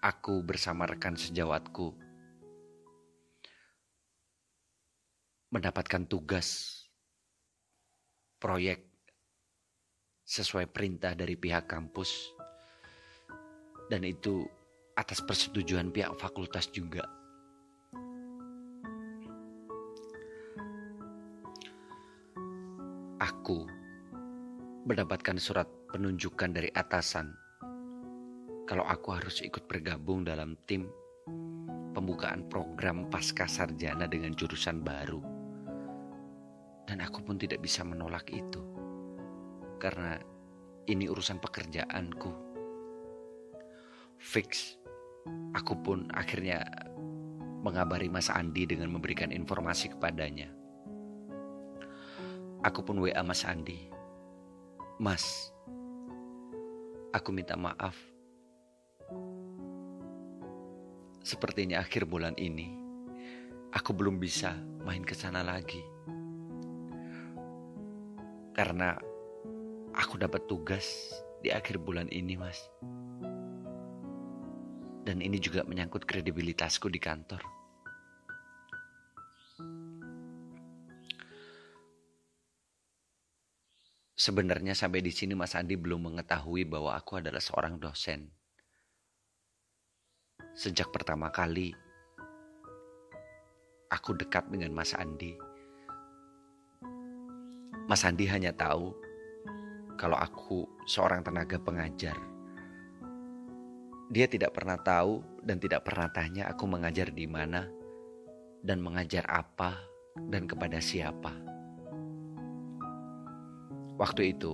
aku 0.00 0.40
bersama 0.40 0.88
rekan 0.88 1.12
sejawatku 1.12 2.07
mendapatkan 5.48 6.04
tugas 6.04 6.80
proyek 8.38 8.84
sesuai 10.28 10.68
perintah 10.68 11.16
dari 11.16 11.34
pihak 11.34 11.64
kampus 11.64 12.32
dan 13.88 14.04
itu 14.04 14.44
atas 14.98 15.24
persetujuan 15.24 15.88
pihak 15.88 16.12
fakultas 16.20 16.68
juga. 16.68 17.18
aku 23.48 23.64
mendapatkan 24.84 25.40
surat 25.40 25.64
penunjukan 25.88 26.52
dari 26.52 26.68
atasan 26.76 27.32
kalau 28.68 28.84
aku 28.84 29.16
harus 29.16 29.40
ikut 29.40 29.64
bergabung 29.64 30.20
dalam 30.20 30.52
tim 30.68 30.84
pembukaan 31.96 32.44
program 32.52 33.08
pasca 33.08 33.48
sarjana 33.48 34.04
dengan 34.04 34.36
jurusan 34.36 34.84
baru. 34.84 35.37
Dan 36.88 37.04
aku 37.04 37.20
pun 37.20 37.36
tidak 37.36 37.60
bisa 37.60 37.84
menolak 37.84 38.32
itu. 38.32 38.64
Karena 39.76 40.16
ini 40.88 41.04
urusan 41.04 41.36
pekerjaanku. 41.36 42.32
Fix. 44.16 44.80
Aku 45.52 45.76
pun 45.84 46.08
akhirnya 46.16 46.64
mengabari 47.60 48.08
Mas 48.08 48.32
Andi 48.32 48.64
dengan 48.64 48.88
memberikan 48.88 49.28
informasi 49.28 49.92
kepadanya. 49.92 50.48
Aku 52.64 52.80
pun 52.80 53.04
WA 53.04 53.20
Mas 53.20 53.44
Andi. 53.44 53.92
Mas, 54.98 55.52
aku 57.12 57.30
minta 57.30 57.54
maaf. 57.54 57.94
Sepertinya 61.20 61.84
akhir 61.84 62.08
bulan 62.08 62.32
ini 62.40 62.88
aku 63.76 63.92
belum 63.92 64.16
bisa 64.16 64.56
main 64.82 65.04
ke 65.04 65.12
sana 65.12 65.44
lagi. 65.44 65.84
Karena 68.58 68.98
aku 69.94 70.18
dapat 70.18 70.50
tugas 70.50 71.14
di 71.46 71.54
akhir 71.54 71.78
bulan 71.78 72.10
ini, 72.10 72.34
Mas. 72.34 72.58
Dan 75.06 75.22
ini 75.22 75.38
juga 75.38 75.62
menyangkut 75.62 76.02
kredibilitasku 76.02 76.90
di 76.90 76.98
kantor. 76.98 77.38
Sebenarnya 84.18 84.74
sampai 84.74 85.06
di 85.06 85.14
sini 85.14 85.38
Mas 85.38 85.54
Andi 85.54 85.78
belum 85.78 86.10
mengetahui 86.10 86.66
bahwa 86.66 86.98
aku 86.98 87.22
adalah 87.22 87.38
seorang 87.38 87.78
dosen. 87.78 88.26
Sejak 90.58 90.90
pertama 90.90 91.30
kali 91.30 91.70
aku 93.94 94.18
dekat 94.18 94.50
dengan 94.50 94.74
Mas 94.74 94.98
Andi, 94.98 95.38
Mas 97.88 98.04
Andi 98.04 98.28
hanya 98.28 98.52
tahu 98.52 98.92
kalau 99.96 100.20
aku 100.20 100.68
seorang 100.84 101.24
tenaga 101.24 101.56
pengajar. 101.56 102.20
Dia 104.12 104.28
tidak 104.28 104.52
pernah 104.52 104.76
tahu 104.76 105.24
dan 105.40 105.56
tidak 105.56 105.88
pernah 105.88 106.12
tanya 106.12 106.52
aku 106.52 106.68
mengajar 106.68 107.08
di 107.08 107.24
mana 107.24 107.64
dan 108.60 108.84
mengajar 108.84 109.24
apa 109.24 109.80
dan 110.28 110.44
kepada 110.44 110.84
siapa. 110.84 111.32
Waktu 113.96 114.36
itu, 114.36 114.52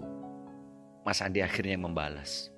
Mas 1.03 1.19
Andi 1.19 1.43
akhirnya 1.43 1.75
membalas. 1.75 2.55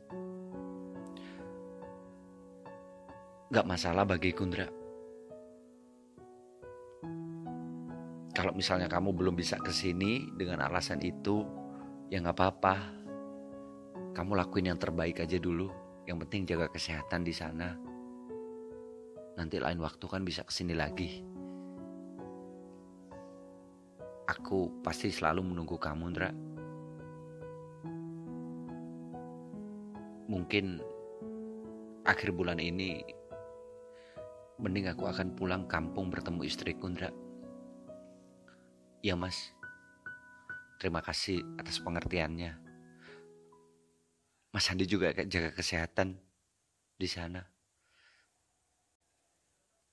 Gak 3.48 3.64
masalah 3.64 4.04
bagi 4.04 4.36
Kundra. 4.36 4.75
Kalau 8.46 8.54
misalnya 8.54 8.86
kamu 8.86 9.10
belum 9.10 9.34
bisa 9.34 9.58
ke 9.58 9.74
sini 9.74 10.30
dengan 10.38 10.62
alasan 10.62 11.02
itu, 11.02 11.42
ya 12.06 12.22
gak 12.22 12.38
apa-apa. 12.38 12.78
Kamu 14.14 14.38
lakuin 14.38 14.70
yang 14.70 14.78
terbaik 14.78 15.18
aja 15.18 15.34
dulu. 15.34 15.66
Yang 16.06 16.22
penting 16.22 16.54
jaga 16.54 16.70
kesehatan 16.70 17.26
di 17.26 17.34
sana. 17.34 17.74
Nanti 19.34 19.58
lain 19.58 19.82
waktu 19.82 20.06
kan 20.06 20.22
bisa 20.22 20.46
ke 20.46 20.54
sini 20.54 20.78
lagi. 20.78 21.26
Aku 24.30 24.78
pasti 24.78 25.10
selalu 25.10 25.42
menunggu 25.42 25.74
kamu, 25.74 26.14
Ndra. 26.14 26.30
mungkin 30.30 30.78
akhir 32.06 32.30
bulan 32.30 32.62
ini 32.62 33.02
mending 34.62 34.86
aku 34.86 35.10
akan 35.10 35.34
pulang 35.34 35.66
kampung 35.66 36.14
bertemu 36.14 36.46
istriku 36.46 36.86
Ndra. 36.86 37.25
Ya 39.04 39.14
mas, 39.16 39.52
terima 40.80 41.00
kasih 41.04 41.40
atas 41.60 41.80
pengertiannya. 41.80 42.56
Mas 44.52 44.68
Andi 44.72 44.88
juga 44.88 45.12
jaga 45.12 45.52
kesehatan 45.52 46.16
di 46.96 47.08
sana. 47.08 47.44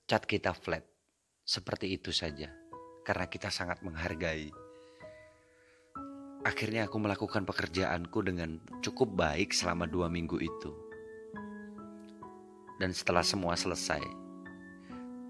Cat 0.08 0.24
kita 0.28 0.56
flat, 0.56 0.84
seperti 1.44 1.96
itu 1.96 2.12
saja, 2.16 2.52
karena 3.04 3.28
kita 3.28 3.52
sangat 3.52 3.84
menghargai 3.84 4.52
Akhirnya 6.44 6.92
aku 6.92 7.00
melakukan 7.00 7.48
pekerjaanku 7.48 8.20
dengan 8.20 8.60
cukup 8.84 9.16
baik 9.16 9.56
selama 9.56 9.88
dua 9.88 10.12
minggu 10.12 10.44
itu. 10.44 10.76
Dan 12.84 12.92
setelah 12.92 13.24
semua 13.24 13.56
selesai, 13.56 14.04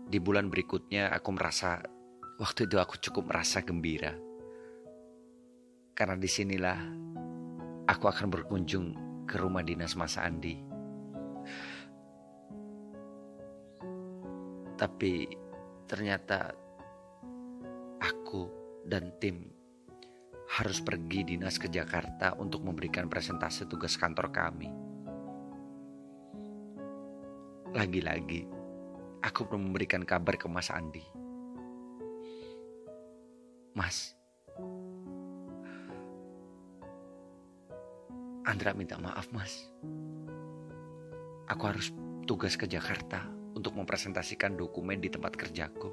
di 0.10 0.18
bulan 0.18 0.50
berikutnya 0.50 1.14
aku 1.14 1.38
merasa, 1.38 1.86
waktu 2.44 2.68
itu 2.68 2.76
aku 2.76 3.00
cukup 3.00 3.32
merasa 3.32 3.64
gembira. 3.64 4.12
Karena 5.96 6.20
di 6.20 6.28
sinilah 6.28 6.76
aku 7.88 8.06
akan 8.12 8.28
berkunjung 8.28 8.88
ke 9.24 9.40
rumah 9.40 9.64
dinas 9.64 9.96
Mas 9.96 10.20
Andi. 10.20 10.60
Tapi 14.76 15.32
ternyata 15.88 16.52
aku 18.04 18.52
dan 18.84 19.16
tim 19.24 19.48
harus 20.60 20.84
pergi 20.84 21.24
dinas 21.24 21.56
ke 21.56 21.72
Jakarta 21.72 22.36
untuk 22.36 22.68
memberikan 22.68 23.08
presentasi 23.08 23.72
tugas 23.72 23.96
kantor 23.96 24.36
kami. 24.36 24.68
Lagi-lagi, 27.72 28.44
aku 29.24 29.48
memberikan 29.56 30.04
kabar 30.04 30.36
ke 30.36 30.52
Mas 30.52 30.68
Andi. 30.68 31.23
Mas, 33.74 34.14
Andra 38.44 38.76
minta 38.76 39.00
maaf 39.00 39.32
mas. 39.32 39.72
Aku 41.48 41.64
harus 41.64 41.96
tugas 42.28 42.60
ke 42.60 42.68
Jakarta 42.68 43.24
untuk 43.56 43.74
mempresentasikan 43.80 44.60
dokumen 44.60 45.00
di 45.00 45.08
tempat 45.08 45.34
kerjaku. 45.40 45.90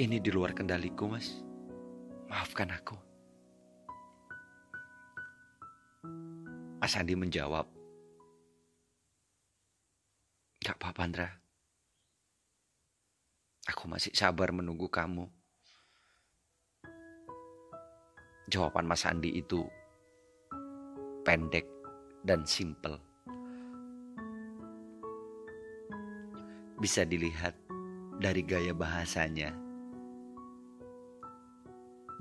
Ini 0.00 0.16
di 0.20 0.30
luar 0.32 0.56
kendaliku, 0.56 1.12
Mas. 1.12 1.44
Maafkan 2.28 2.72
aku. 2.72 2.96
Mas 6.80 6.96
Andi 6.96 7.12
menjawab, 7.12 7.68
Gak 10.60 10.76
apa-apa, 10.76 11.00
Andra. 11.04 11.28
Aku 13.68 13.84
masih 13.84 14.14
sabar 14.16 14.54
menunggu 14.56 14.88
kamu. 14.88 15.28
Jawaban 18.48 18.88
Mas 18.88 19.04
Andi 19.04 19.36
itu 19.36 19.68
pendek 21.22 21.68
dan 22.24 22.48
simpel. 22.48 22.96
Bisa 26.80 27.04
dilihat 27.04 27.52
dari 28.16 28.40
gaya 28.40 28.72
bahasanya. 28.72 29.52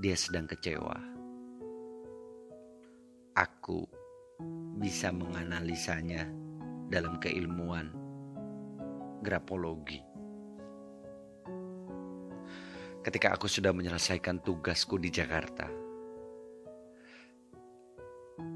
Dia 0.04 0.15
sedang 0.19 0.47
kecewa. 0.47 0.95
Aku 3.39 3.88
bisa 4.80 5.12
menganalisanya 5.15 6.28
dalam 6.91 7.19
keilmuan 7.23 7.91
grafologi. 9.23 10.09
Ketika 13.10 13.34
aku 13.34 13.50
sudah 13.50 13.74
menyelesaikan 13.74 14.38
tugasku 14.45 15.02
di 15.02 15.10
Jakarta, 15.10 15.65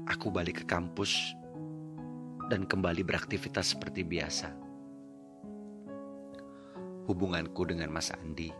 aku 0.06 0.30
balik 0.30 0.62
ke 0.62 0.64
kampus 0.70 1.34
dan 2.46 2.62
kembali 2.62 3.02
beraktivitas 3.02 3.74
seperti 3.74 4.06
biasa. 4.06 4.54
Hubunganku 7.10 7.66
dengan 7.66 7.90
Mas 7.90 8.14
Andi, 8.14 8.54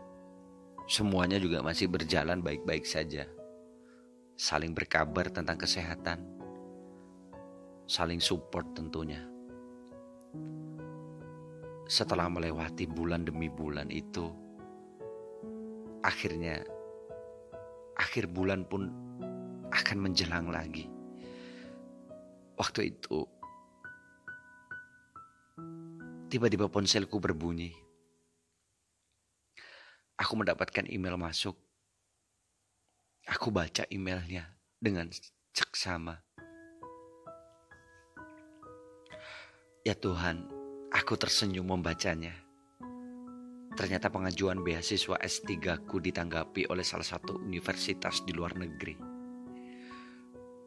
semuanya 0.83 1.39
juga 1.39 1.63
masih 1.63 1.87
berjalan 1.87 2.43
baik-baik 2.43 2.83
saja. 2.83 3.23
Saling 4.35 4.75
berkabar 4.75 5.31
tentang 5.31 5.55
kesehatan, 5.55 6.19
saling 7.87 8.19
support 8.19 8.67
tentunya. 8.75 9.23
Setelah 11.87 12.27
melewati 12.27 12.83
bulan 12.83 13.23
demi 13.23 13.47
bulan 13.47 13.87
itu, 13.87 14.43
akhirnya 16.05 16.61
akhir 17.97 18.29
bulan 18.29 18.61
pun 18.69 18.93
akan 19.73 19.97
menjelang 19.97 20.53
lagi. 20.53 20.85
Waktu 22.55 22.93
itu 22.93 23.25
tiba-tiba 26.29 26.69
ponselku 26.69 27.17
berbunyi. 27.17 27.73
Aku 30.15 30.37
mendapatkan 30.37 30.85
email 30.87 31.17
masuk. 31.17 31.57
Aku 33.25 33.49
baca 33.49 33.83
emailnya 33.89 34.45
dengan 34.77 35.09
seksama. 35.51 36.21
Ya 39.81 39.97
Tuhan, 39.97 40.45
aku 40.93 41.17
tersenyum 41.17 41.67
membacanya. 41.67 42.44
Ternyata 43.75 44.07
pengajuan 44.07 44.63
beasiswa 44.63 45.19
S3 45.19 45.83
ku 45.83 45.99
ditanggapi 45.99 46.71
oleh 46.71 46.87
salah 46.87 47.03
satu 47.03 47.43
universitas 47.43 48.23
di 48.23 48.31
luar 48.31 48.55
negeri. 48.55 48.95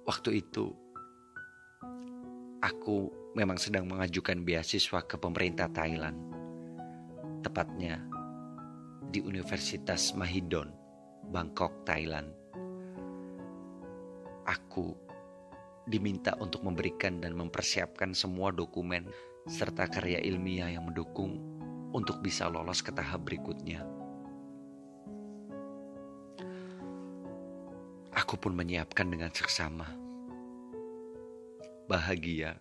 Waktu 0.05 0.31
itu, 0.37 0.69
aku 2.61 3.09
memang 3.33 3.57
sedang 3.57 3.89
mengajukan 3.89 4.45
beasiswa 4.45 5.01
ke 5.09 5.17
pemerintah 5.17 5.73
Thailand. 5.73 6.21
Tepatnya 7.41 7.97
di 9.09 9.25
Universitas 9.25 10.13
Mahidol, 10.13 10.69
Bangkok, 11.33 11.89
Thailand. 11.89 12.29
Aku 14.45 14.93
diminta 15.89 16.37
untuk 16.45 16.61
memberikan 16.61 17.25
dan 17.25 17.33
mempersiapkan 17.33 18.13
semua 18.13 18.53
dokumen 18.53 19.09
serta 19.49 19.89
karya 19.89 20.21
ilmiah 20.21 20.69
yang 20.77 20.93
mendukung 20.93 21.58
untuk 21.93 22.21
bisa 22.21 22.49
lolos 22.53 22.85
ke 22.85 22.93
tahap 22.93 23.25
berikutnya. 23.25 23.85
Aku 28.13 28.37
pun 28.37 28.53
menyiapkan 28.53 29.09
dengan 29.09 29.33
seksama. 29.33 29.89
Bahagia 31.89 32.61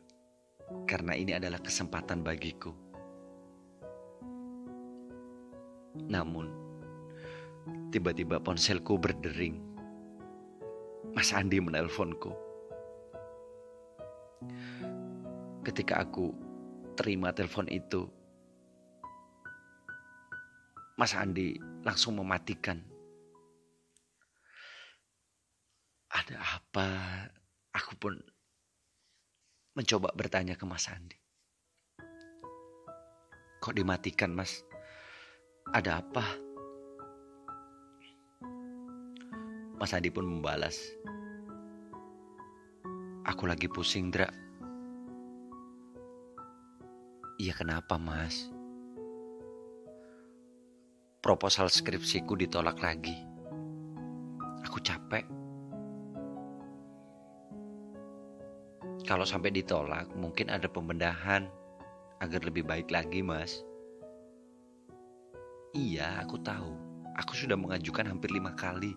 karena 0.87 1.11
ini 1.15 1.35
adalah 1.35 1.59
kesempatan 1.59 2.23
bagiku. 2.23 2.71
Namun, 6.07 6.47
tiba-tiba 7.91 8.39
ponselku 8.39 8.95
berdering. 8.95 9.59
Mas 11.11 11.33
Andi 11.33 11.59
menelponku. 11.59 12.31
Ketika 15.65 16.05
aku 16.05 16.31
terima 16.95 17.33
telepon 17.35 17.67
itu, 17.67 18.07
Mas 20.97 21.13
Andi 21.13 21.53
langsung 21.85 22.17
mematikan. 22.17 22.81
Ada 26.09 26.57
apa? 26.57 26.89
Aku 27.77 27.93
pun 28.01 28.17
mencoba 29.77 30.09
bertanya 30.17 30.57
ke 30.57 30.65
Mas 30.65 30.89
Andi. 30.89 31.13
Kok 33.61 33.77
dimatikan, 33.77 34.33
Mas? 34.33 34.65
Ada 35.69 36.01
apa? 36.01 36.25
Mas 39.77 39.93
Andi 39.93 40.09
pun 40.09 40.25
membalas. 40.25 40.81
Aku 43.29 43.45
lagi 43.45 43.69
pusing, 43.69 44.09
Dra. 44.09 44.25
Iya 47.37 47.53
kenapa, 47.53 48.01
Mas? 48.01 48.56
Proposal 51.27 51.67
skripsiku 51.67 52.39
ditolak 52.39 52.79
lagi. 52.79 53.19
Aku 54.63 54.79
capek. 54.79 55.27
Kalau 59.03 59.27
sampai 59.27 59.51
ditolak, 59.51 60.07
mungkin 60.15 60.47
ada 60.47 60.71
pembedahan 60.71 61.51
agar 62.23 62.47
lebih 62.47 62.63
baik 62.63 62.87
lagi, 62.95 63.19
Mas. 63.19 63.59
Iya, 65.75 66.23
aku 66.23 66.39
tahu. 66.39 66.71
Aku 67.19 67.35
sudah 67.35 67.59
mengajukan 67.59 68.07
hampir 68.07 68.31
lima 68.31 68.55
kali, 68.55 68.95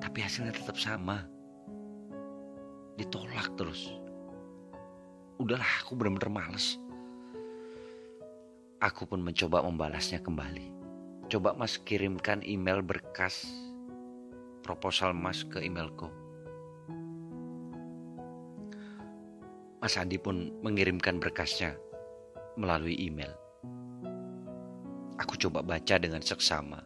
tapi 0.00 0.24
hasilnya 0.24 0.56
tetap 0.56 0.80
sama. 0.80 1.28
Ditolak 2.96 3.52
terus. 3.60 3.92
Udahlah, 5.36 5.84
aku 5.84 5.92
benar-benar 5.92 6.32
males. 6.32 6.80
Aku 8.80 9.04
pun 9.04 9.20
mencoba 9.20 9.60
membalasnya 9.60 10.24
kembali. 10.24 10.79
Coba 11.30 11.54
Mas 11.54 11.78
kirimkan 11.78 12.42
email 12.42 12.82
berkas 12.82 13.46
proposal 14.66 15.14
Mas 15.14 15.46
ke 15.46 15.62
emailku. 15.62 16.10
Mas 19.78 19.94
Andi 19.94 20.18
pun 20.18 20.50
mengirimkan 20.58 21.22
berkasnya 21.22 21.78
melalui 22.58 22.98
email. 22.98 23.30
Aku 25.22 25.38
coba 25.38 25.62
baca 25.62 26.02
dengan 26.02 26.18
seksama, 26.18 26.82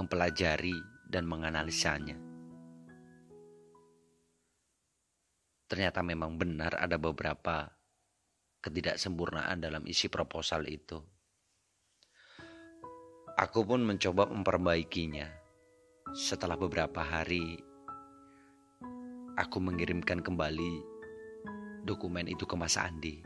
mempelajari 0.00 0.72
dan 1.04 1.28
menganalisanya. 1.28 2.16
Ternyata 5.68 6.00
memang 6.00 6.40
benar 6.40 6.80
ada 6.80 6.96
beberapa 6.96 7.76
ketidaksempurnaan 8.64 9.60
dalam 9.60 9.84
isi 9.84 10.08
proposal 10.08 10.64
itu. 10.64 11.17
Aku 13.38 13.62
pun 13.62 13.86
mencoba 13.86 14.26
memperbaikinya. 14.26 15.30
Setelah 16.10 16.58
beberapa 16.58 16.98
hari, 17.04 17.62
aku 19.38 19.62
mengirimkan 19.62 20.18
kembali 20.18 20.82
dokumen 21.86 22.26
itu 22.26 22.42
ke 22.42 22.58
Mas 22.58 22.74
Andi. 22.74 23.22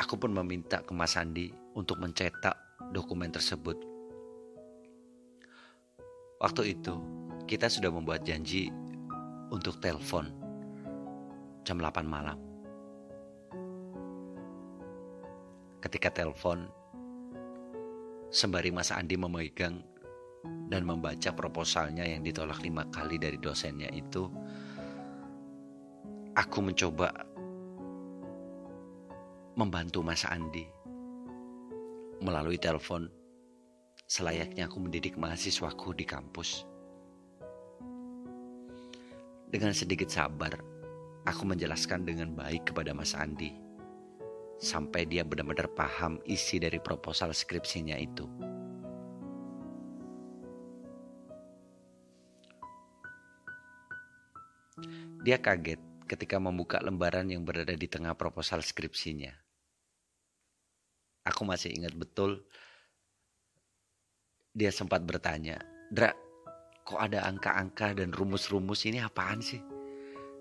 Aku 0.00 0.16
pun 0.16 0.32
meminta 0.32 0.80
ke 0.80 0.96
Mas 0.96 1.18
Andi 1.20 1.52
untuk 1.76 2.00
mencetak 2.00 2.56
dokumen 2.94 3.28
tersebut 3.28 3.76
Waktu 6.38 6.78
itu 6.78 6.94
kita 7.50 7.66
sudah 7.66 7.90
membuat 7.90 8.22
janji 8.22 8.70
untuk 9.50 9.82
telepon 9.82 10.30
jam 11.66 11.82
8 11.82 12.06
malam. 12.06 12.38
Ketika 15.82 16.14
telepon, 16.14 16.70
sembari 18.28 18.68
Mas 18.68 18.92
Andi 18.92 19.16
memegang 19.16 19.80
dan 20.68 20.84
membaca 20.84 21.32
proposalnya 21.32 22.04
yang 22.04 22.20
ditolak 22.20 22.60
lima 22.60 22.84
kali 22.92 23.16
dari 23.16 23.40
dosennya 23.40 23.88
itu, 23.92 24.28
aku 26.36 26.58
mencoba 26.60 27.08
membantu 29.56 30.04
Mas 30.04 30.22
Andi 30.28 30.62
melalui 32.22 32.60
telepon 32.60 33.08
selayaknya 34.08 34.66
aku 34.68 34.78
mendidik 34.80 35.16
mahasiswaku 35.16 35.94
di 35.96 36.04
kampus. 36.06 36.64
Dengan 39.48 39.72
sedikit 39.72 40.12
sabar, 40.12 40.60
aku 41.24 41.48
menjelaskan 41.48 42.04
dengan 42.04 42.36
baik 42.36 42.72
kepada 42.72 42.92
Mas 42.92 43.16
Andi 43.16 43.67
sampai 44.58 45.06
dia 45.06 45.22
benar-benar 45.22 45.70
paham 45.72 46.18
isi 46.26 46.58
dari 46.58 46.82
proposal 46.82 47.30
skripsinya 47.30 47.94
itu. 47.94 48.26
Dia 55.22 55.38
kaget 55.42 55.78
ketika 56.06 56.38
membuka 56.38 56.78
lembaran 56.82 57.26
yang 57.30 57.42
berada 57.42 57.74
di 57.74 57.86
tengah 57.90 58.14
proposal 58.14 58.62
skripsinya. 58.62 59.34
Aku 61.26 61.44
masih 61.44 61.74
ingat 61.74 61.92
betul 61.92 62.46
dia 64.58 64.74
sempat 64.74 65.06
bertanya, 65.06 65.62
Dra, 65.92 66.10
kok 66.82 66.98
ada 66.98 67.22
angka-angka 67.30 67.94
dan 67.94 68.10
rumus-rumus 68.10 68.82
ini 68.90 68.98
apaan 68.98 69.38
sih? 69.38 69.62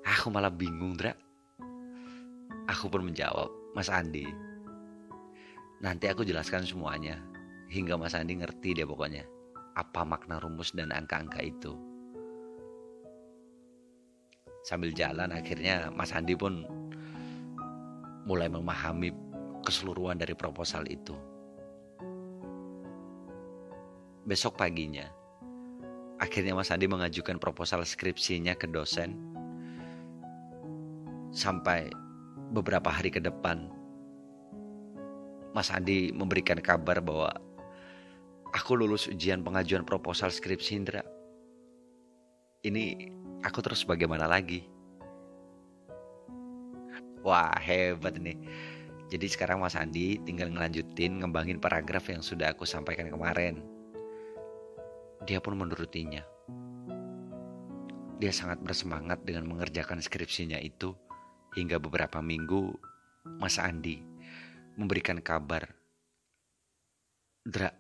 Aku 0.08 0.34
malah 0.34 0.49
bingung, 0.49 0.97
Dra. 0.97 1.13
Aku 2.65 2.89
pun 2.89 3.06
menjawab, 3.06 3.51
Mas 3.78 3.94
Andi. 3.94 4.26
Nanti 5.86 6.10
aku 6.10 6.26
jelaskan 6.26 6.66
semuanya 6.66 7.22
hingga 7.70 7.94
Mas 7.94 8.18
Andi 8.18 8.42
ngerti 8.42 8.74
deh 8.74 8.90
pokoknya 8.90 9.22
apa 9.78 10.02
makna 10.02 10.42
rumus 10.42 10.74
dan 10.74 10.90
angka-angka 10.90 11.46
itu. 11.46 11.78
Sambil 14.66 14.90
jalan 14.98 15.30
akhirnya 15.30 15.94
Mas 15.94 16.10
Andi 16.10 16.34
pun 16.34 16.66
mulai 18.26 18.50
memahami 18.50 19.13
keseluruhan 19.62 20.18
dari 20.18 20.34
proposal 20.34 20.82
itu. 20.90 21.13
Besok 24.26 24.58
paginya, 24.58 25.06
akhirnya 26.18 26.58
Mas 26.58 26.74
Andi 26.74 26.90
mengajukan 26.90 27.38
proposal 27.38 27.86
skripsinya 27.86 28.58
ke 28.58 28.66
dosen. 28.66 29.13
Sampai 31.30 32.07
beberapa 32.51 32.88
hari 32.88 33.12
ke 33.12 33.19
depan 33.19 33.67
Mas 35.57 35.73
Andi 35.73 36.13
memberikan 36.13 36.62
kabar 36.62 37.01
bahwa 37.01 37.33
aku 38.53 38.77
lulus 38.77 39.10
ujian 39.10 39.41
pengajuan 39.41 39.81
proposal 39.81 40.29
skripsi 40.29 40.77
Indra. 40.77 41.01
Ini 42.62 43.10
aku 43.41 43.65
terus 43.65 43.81
bagaimana 43.81 44.29
lagi? 44.29 44.69
Wah 47.25 47.57
hebat 47.57 48.21
nih. 48.21 48.38
Jadi 49.10 49.25
sekarang 49.33 49.65
Mas 49.65 49.73
Andi 49.73 50.21
tinggal 50.21 50.53
ngelanjutin 50.53 51.25
ngembangin 51.25 51.57
paragraf 51.57 52.05
yang 52.12 52.21
sudah 52.21 52.53
aku 52.53 52.62
sampaikan 52.62 53.10
kemarin. 53.10 53.65
Dia 55.25 55.41
pun 55.41 55.57
menurutinya. 55.57 56.21
Dia 58.21 58.29
sangat 58.29 58.62
bersemangat 58.62 59.25
dengan 59.25 59.49
mengerjakan 59.49 60.05
skripsinya 60.05 60.62
itu 60.62 60.93
hingga 61.58 61.82
beberapa 61.82 62.22
minggu 62.22 62.70
Mas 63.41 63.58
Andi 63.58 63.98
memberikan 64.78 65.17
kabar. 65.26 65.65
Dra, 67.41 67.74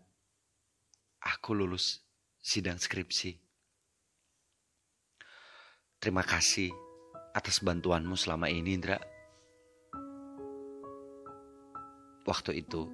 aku 1.21 1.53
lulus 1.53 2.01
sidang 2.41 2.81
skripsi. 2.81 3.37
Terima 6.01 6.25
kasih 6.25 6.73
atas 7.37 7.61
bantuanmu 7.61 8.17
selama 8.17 8.49
ini, 8.49 8.73
Indra. 8.73 8.97
Waktu 12.25 12.65
itu, 12.65 12.89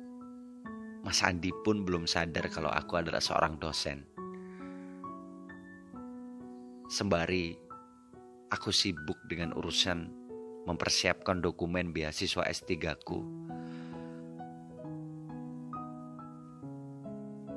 Mas 0.99 1.23
Andi 1.23 1.55
pun 1.63 1.87
belum 1.87 2.03
sadar 2.03 2.51
kalau 2.51 2.69
aku 2.69 2.99
adalah 2.99 3.23
seorang 3.23 3.55
dosen. 3.55 4.03
Sembari 6.91 7.55
aku 8.51 8.69
sibuk 8.69 9.17
dengan 9.25 9.55
urusan 9.55 10.22
mempersiapkan 10.63 11.43
dokumen 11.43 11.91
beasiswa 11.91 12.47
S3 12.47 12.71
ku, 13.03 13.19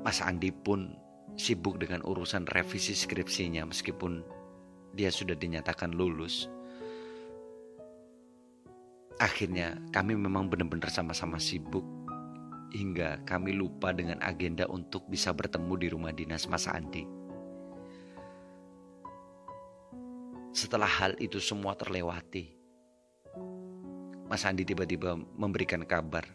Mas 0.07 0.23
Andi 0.23 0.55
pun 0.55 0.95
sibuk 1.35 1.83
dengan 1.83 1.99
urusan 1.99 2.47
revisi 2.47 2.95
skripsinya 2.95 3.67
meskipun 3.67 4.23
dia 4.95 5.11
sudah 5.11 5.35
dinyatakan 5.35 5.91
lulus. 5.91 6.47
Akhirnya 9.19 9.77
kami 9.91 10.15
memang 10.15 10.47
benar-benar 10.47 10.89
sama-sama 10.89 11.37
sibuk 11.43 11.83
hingga 12.71 13.19
kami 13.27 13.53
lupa 13.53 13.91
dengan 13.91 14.23
agenda 14.23 14.63
untuk 14.71 15.05
bisa 15.11 15.35
bertemu 15.35 15.73
di 15.75 15.87
rumah 15.91 16.15
dinas 16.15 16.47
Mas 16.47 16.71
Andi. 16.71 17.03
Setelah 20.57 20.89
hal 20.89 21.13
itu 21.21 21.37
semua 21.37 21.77
terlewati, 21.77 22.56
Mas 24.27 24.43
Andi 24.43 24.67
tiba-tiba 24.67 25.15
memberikan 25.15 25.87
kabar. 25.87 26.27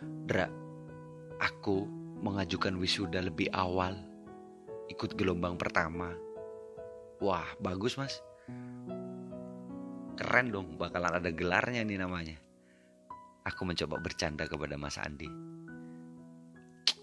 Dra, 0.00 0.48
Aku 1.38 1.86
mengajukan 2.18 2.74
wisuda 2.82 3.22
lebih 3.22 3.46
awal, 3.54 3.94
ikut 4.90 5.14
gelombang 5.14 5.54
pertama. 5.54 6.10
Wah, 7.22 7.46
bagus 7.62 7.94
mas. 7.94 8.18
Keren 10.18 10.50
dong, 10.50 10.74
bakalan 10.74 11.22
ada 11.22 11.30
gelarnya 11.30 11.86
nih 11.86 12.02
namanya. 12.02 12.34
Aku 13.46 13.62
mencoba 13.62 14.02
bercanda 14.02 14.50
kepada 14.50 14.74
Mas 14.74 14.98
Andi. 14.98 15.30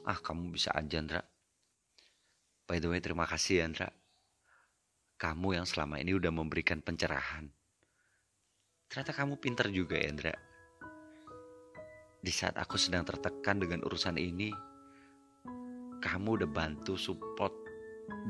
Ah, 0.03 0.19
kamu 0.19 0.51
bisa 0.51 0.75
aja, 0.75 0.99
Andra. 0.99 1.23
By 2.67 2.83
the 2.83 2.91
way, 2.91 2.99
terima 2.99 3.23
kasih, 3.23 3.63
Andra. 3.63 3.87
Kamu 5.15 5.55
yang 5.55 5.63
selama 5.63 5.95
ini 6.03 6.11
udah 6.11 6.29
memberikan 6.29 6.83
pencerahan. 6.83 7.47
Ternyata 8.95 9.11
kamu 9.11 9.35
pinter 9.43 9.67
juga 9.75 9.99
Andra. 9.99 10.31
Di 12.23 12.31
saat 12.31 12.55
aku 12.55 12.79
sedang 12.79 13.03
tertekan 13.03 13.59
dengan 13.59 13.83
urusan 13.83 14.15
ini, 14.15 14.55
kamu 15.99 16.39
udah 16.39 16.47
bantu 16.47 16.95
support 16.95 17.51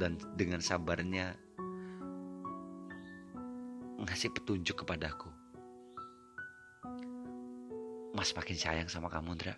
dan 0.01 0.17
dengan 0.33 0.57
sabarnya 0.65 1.37
ngasih 4.09 4.33
petunjuk 4.33 4.81
kepadaku. 4.81 5.29
Mas 8.17 8.33
makin 8.33 8.57
sayang 8.57 8.89
sama 8.89 9.13
kamu, 9.13 9.37
Ndra. 9.37 9.53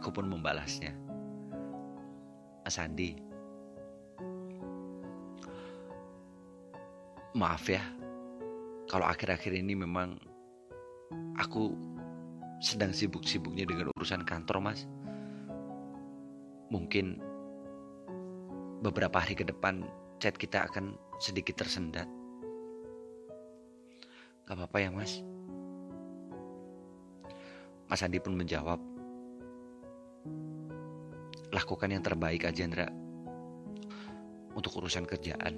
Aku 0.00 0.16
pun 0.16 0.32
membalasnya. 0.32 0.96
Mas 2.64 2.80
Andi, 2.80 3.27
maaf 7.36 7.68
ya, 7.68 7.84
kalau 8.88 9.04
akhir-akhir 9.04 9.52
ini 9.52 9.76
memang 9.76 10.16
Aku 11.38 11.72
sedang 12.58 12.90
sibuk-sibuknya 12.90 13.64
dengan 13.64 13.94
urusan 13.96 14.26
kantor, 14.26 14.58
Mas. 14.60 14.84
Mungkin 16.68 17.22
beberapa 18.84 19.22
hari 19.22 19.38
ke 19.38 19.46
depan 19.46 19.86
chat 20.20 20.36
kita 20.36 20.66
akan 20.68 20.98
sedikit 21.22 21.62
tersendat. 21.62 22.10
Gak 24.44 24.56
apa-apa 24.58 24.78
ya, 24.82 24.90
Mas. 24.92 25.22
Mas 27.88 28.04
Andi 28.04 28.20
pun 28.20 28.36
menjawab, 28.36 28.82
lakukan 31.54 31.88
yang 31.88 32.04
terbaik 32.04 32.44
aja, 32.44 32.66
Andra. 32.66 32.88
Untuk 34.52 34.74
urusan 34.76 35.06
kerjaan, 35.06 35.56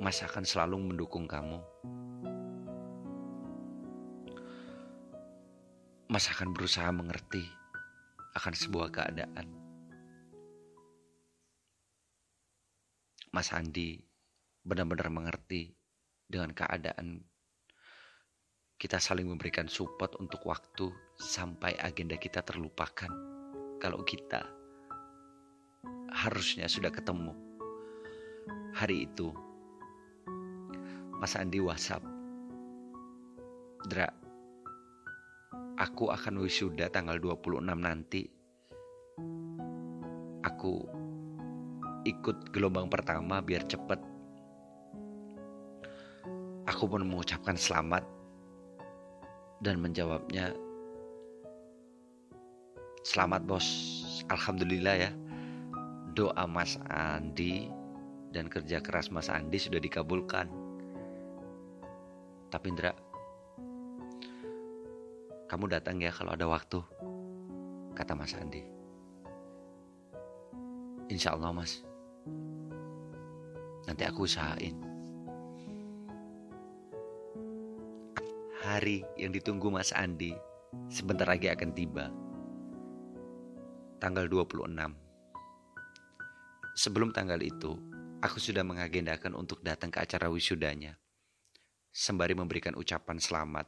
Mas 0.00 0.24
akan 0.24 0.48
selalu 0.48 0.80
mendukung 0.80 1.28
kamu. 1.28 1.60
Mas 6.08 6.26
akan 6.32 6.56
berusaha 6.56 6.88
mengerti 6.88 7.44
akan 8.34 8.54
sebuah 8.56 8.88
keadaan. 8.88 9.46
Mas 13.30 13.52
Andi 13.52 14.00
benar-benar 14.64 15.12
mengerti 15.12 15.70
dengan 16.26 16.50
keadaan 16.56 17.22
kita 18.80 18.96
saling 18.96 19.28
memberikan 19.28 19.68
support 19.68 20.16
untuk 20.16 20.40
waktu 20.48 20.88
sampai 21.20 21.76
agenda 21.76 22.16
kita 22.16 22.40
terlupakan. 22.40 23.12
kalau 23.80 24.04
kita 24.04 24.44
harusnya 26.12 26.68
sudah 26.68 26.92
ketemu. 26.92 27.32
Hari 28.76 29.08
itu, 29.08 29.32
Mas 31.20 31.36
Andi 31.36 31.60
WhatsApp. 31.60 32.00
Dra, 33.84 34.08
aku 35.76 36.08
akan 36.08 36.40
wisuda 36.40 36.88
tanggal 36.88 37.20
26 37.20 37.60
nanti. 37.76 38.24
Aku 40.40 40.88
ikut 42.08 42.48
gelombang 42.56 42.88
pertama 42.88 43.44
biar 43.44 43.68
cepet. 43.68 44.00
Aku 46.64 46.88
pun 46.88 47.04
mengucapkan 47.04 47.60
selamat 47.60 48.00
dan 49.60 49.76
menjawabnya 49.76 50.56
Selamat 53.00 53.48
bos, 53.48 53.64
Alhamdulillah 54.28 55.08
ya 55.08 55.10
doa 56.12 56.44
Mas 56.44 56.76
Andi 56.92 57.72
dan 58.28 58.44
kerja 58.52 58.76
keras 58.84 59.08
Mas 59.08 59.32
Andi 59.32 59.56
sudah 59.56 59.80
dikabulkan. 59.80 60.69
Tapi 62.50 62.66
Indra, 62.66 62.90
kamu 65.46 65.70
datang 65.70 66.02
ya 66.02 66.10
kalau 66.10 66.34
ada 66.34 66.50
waktu, 66.50 66.82
kata 67.94 68.18
Mas 68.18 68.34
Andi. 68.34 68.66
Insya 71.10 71.34
Allah 71.34 71.54
Mas, 71.54 71.82
nanti 73.86 74.02
aku 74.02 74.26
usahain. 74.26 74.74
Hari 78.66 79.02
yang 79.18 79.30
ditunggu 79.34 79.70
Mas 79.70 79.94
Andi 79.94 80.34
sebentar 80.90 81.26
lagi 81.26 81.50
akan 81.50 81.70
tiba. 81.74 82.10
Tanggal 84.02 84.26
26 84.26 84.70
Sebelum 86.78 87.10
tanggal 87.10 87.42
itu, 87.42 87.74
aku 88.22 88.38
sudah 88.38 88.62
mengagendakan 88.62 89.34
untuk 89.34 89.60
datang 89.66 89.90
ke 89.90 90.00
acara 90.00 90.30
wisudanya, 90.30 90.96
sembari 91.90 92.38
memberikan 92.38 92.78
ucapan 92.78 93.18
selamat. 93.18 93.66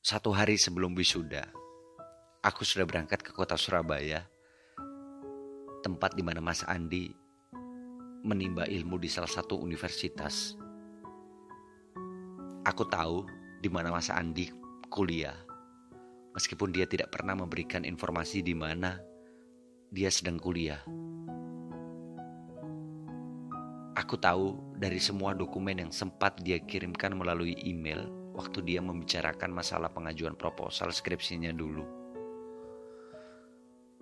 Satu 0.00 0.32
hari 0.32 0.56
sebelum 0.56 0.96
wisuda, 0.96 1.44
aku 2.40 2.64
sudah 2.64 2.88
berangkat 2.88 3.20
ke 3.20 3.36
kota 3.36 3.58
Surabaya, 3.58 4.24
tempat 5.84 6.16
di 6.16 6.22
mana 6.24 6.40
Mas 6.40 6.64
Andi 6.64 7.12
menimba 8.24 8.64
ilmu 8.64 8.96
di 8.96 9.12
salah 9.12 9.28
satu 9.28 9.60
universitas. 9.60 10.56
Aku 12.64 12.88
tahu 12.88 13.28
di 13.60 13.68
mana 13.68 13.92
Mas 13.92 14.08
Andi 14.08 14.48
kuliah, 14.88 15.36
meskipun 16.32 16.72
dia 16.72 16.88
tidak 16.88 17.12
pernah 17.12 17.36
memberikan 17.36 17.84
informasi 17.84 18.40
di 18.40 18.56
mana 18.56 18.96
dia 19.92 20.08
sedang 20.08 20.40
kuliah. 20.40 20.80
Aku 24.00 24.16
tahu 24.16 24.56
dari 24.80 24.96
semua 24.96 25.36
dokumen 25.36 25.76
yang 25.76 25.92
sempat 25.92 26.40
dia 26.40 26.56
kirimkan 26.56 27.12
melalui 27.12 27.52
email 27.60 28.08
waktu 28.32 28.64
dia 28.64 28.80
membicarakan 28.80 29.52
masalah 29.52 29.92
pengajuan 29.92 30.32
proposal 30.32 30.88
skripsinya 30.88 31.52
dulu. 31.52 31.84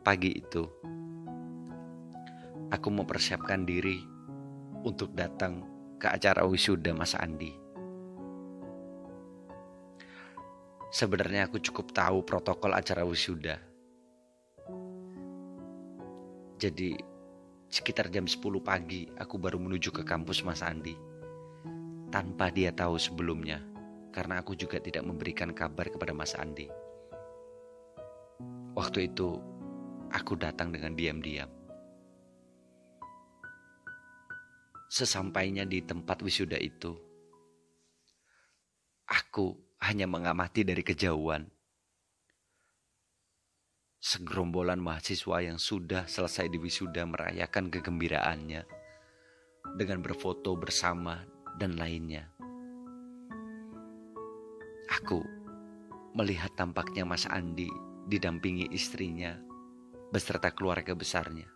Pagi 0.06 0.38
itu, 0.38 0.62
aku 2.70 2.88
mempersiapkan 2.94 3.66
diri 3.66 3.98
untuk 4.86 5.10
datang 5.18 5.66
ke 5.98 6.06
acara 6.06 6.46
wisuda 6.46 6.94
Mas 6.94 7.18
Andi. 7.18 7.50
Sebenarnya 10.94 11.50
aku 11.50 11.58
cukup 11.58 11.90
tahu 11.90 12.22
protokol 12.22 12.72
acara 12.72 13.02
wisuda 13.02 13.68
jadi 16.58 16.98
sekitar 17.68 18.08
jam 18.08 18.24
10 18.24 18.40
pagi 18.64 19.04
aku 19.20 19.36
baru 19.36 19.60
menuju 19.60 19.92
ke 19.92 20.02
kampus 20.04 20.40
Mas 20.40 20.64
Andi. 20.64 20.96
Tanpa 22.08 22.48
dia 22.48 22.72
tahu 22.72 22.96
sebelumnya, 22.96 23.60
karena 24.08 24.40
aku 24.40 24.56
juga 24.56 24.80
tidak 24.80 25.04
memberikan 25.04 25.52
kabar 25.52 25.92
kepada 25.92 26.16
Mas 26.16 26.32
Andi. 26.32 26.64
Waktu 28.72 29.12
itu, 29.12 29.36
aku 30.08 30.32
datang 30.40 30.72
dengan 30.72 30.96
diam-diam. 30.96 31.52
Sesampainya 34.88 35.68
di 35.68 35.84
tempat 35.84 36.24
wisuda 36.24 36.56
itu, 36.56 36.96
aku 39.04 39.52
hanya 39.84 40.08
mengamati 40.08 40.64
dari 40.64 40.80
kejauhan 40.80 41.44
segerombolan 43.98 44.78
mahasiswa 44.78 45.42
yang 45.42 45.58
sudah 45.58 46.06
selesai 46.06 46.46
di 46.46 46.58
wisuda 46.62 47.02
merayakan 47.02 47.66
kegembiraannya 47.66 48.62
dengan 49.74 49.98
berfoto 49.98 50.54
bersama 50.54 51.26
dan 51.58 51.74
lainnya. 51.74 52.30
Aku 54.88 55.20
melihat 56.14 56.54
tampaknya 56.54 57.02
Mas 57.02 57.26
Andi 57.26 57.68
didampingi 58.06 58.70
istrinya 58.70 59.36
beserta 60.14 60.54
keluarga 60.54 60.94
besarnya. 60.94 61.50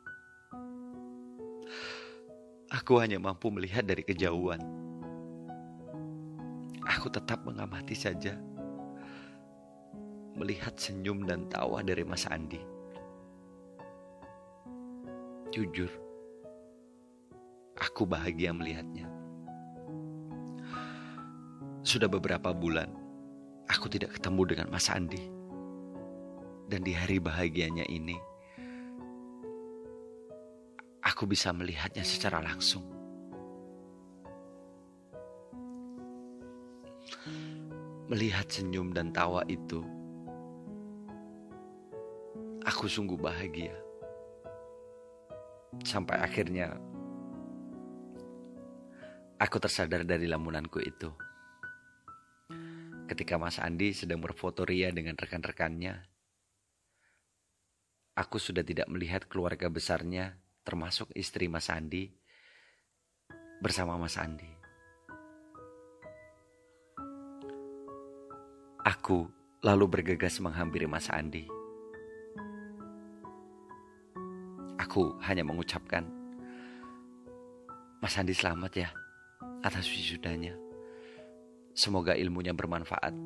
Aku 2.74 2.98
hanya 2.98 3.22
mampu 3.22 3.48
melihat 3.54 3.86
dari 3.86 4.02
kejauhan. 4.02 4.60
Aku 6.82 7.06
tetap 7.08 7.46
mengamati 7.46 7.94
saja 7.94 8.36
melihat 10.36 10.74
senyum 10.76 11.24
dan 11.28 11.46
tawa 11.52 11.84
dari 11.84 12.02
Mas 12.02 12.24
Andi. 12.28 12.60
Jujur, 15.52 15.90
aku 17.76 18.08
bahagia 18.08 18.56
melihatnya. 18.56 19.04
Sudah 21.84 22.08
beberapa 22.08 22.54
bulan 22.56 22.88
aku 23.68 23.88
tidak 23.88 24.16
ketemu 24.16 24.42
dengan 24.56 24.68
Mas 24.72 24.88
Andi. 24.92 25.20
Dan 26.68 26.80
di 26.84 26.96
hari 26.96 27.20
bahagianya 27.20 27.84
ini, 27.92 28.16
aku 31.04 31.28
bisa 31.28 31.52
melihatnya 31.52 32.00
secara 32.00 32.40
langsung. 32.40 32.84
Melihat 38.08 38.48
senyum 38.48 38.96
dan 38.96 39.12
tawa 39.12 39.44
itu 39.48 39.84
Aku 42.62 42.86
sungguh 42.86 43.18
bahagia. 43.18 43.74
Sampai 45.82 46.22
akhirnya 46.22 46.78
aku 49.42 49.58
tersadar 49.58 50.06
dari 50.06 50.30
lamunanku 50.30 50.78
itu. 50.78 51.10
Ketika 53.10 53.34
Mas 53.34 53.58
Andi 53.58 53.90
sedang 53.90 54.22
berfoto 54.22 54.62
ria 54.62 54.94
dengan 54.94 55.18
rekan-rekannya, 55.18 56.06
aku 58.14 58.38
sudah 58.38 58.62
tidak 58.62 58.86
melihat 58.86 59.26
keluarga 59.26 59.66
besarnya 59.66 60.38
termasuk 60.62 61.10
istri 61.18 61.50
Mas 61.50 61.66
Andi 61.66 62.14
bersama 63.58 63.98
Mas 63.98 64.14
Andi. 64.14 64.46
Aku 68.86 69.26
lalu 69.66 69.86
bergegas 69.90 70.38
menghampiri 70.38 70.86
Mas 70.86 71.10
Andi. 71.10 71.61
Aku 74.92 75.16
hanya 75.24 75.40
mengucapkan, 75.40 76.04
Mas 78.04 78.12
Andi 78.20 78.36
selamat 78.36 78.72
ya 78.76 78.92
atas 79.64 79.88
wisudanya. 79.88 80.52
Semoga 81.72 82.12
ilmunya 82.12 82.52
bermanfaat. 82.52 83.16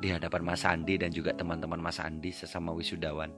Di 0.00 0.08
hadapan 0.08 0.40
Mas 0.48 0.64
Andi 0.64 0.96
dan 0.96 1.12
juga 1.12 1.36
teman-teman 1.36 1.84
Mas 1.84 2.00
Andi 2.00 2.32
sesama 2.32 2.72
wisudawan. 2.72 3.28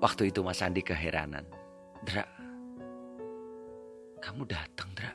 Waktu 0.00 0.32
itu 0.32 0.40
Mas 0.40 0.64
Andi 0.64 0.80
keheranan. 0.80 1.44
Dra, 2.00 2.24
kamu 4.24 4.48
datang 4.48 4.88
Dra. 4.96 5.12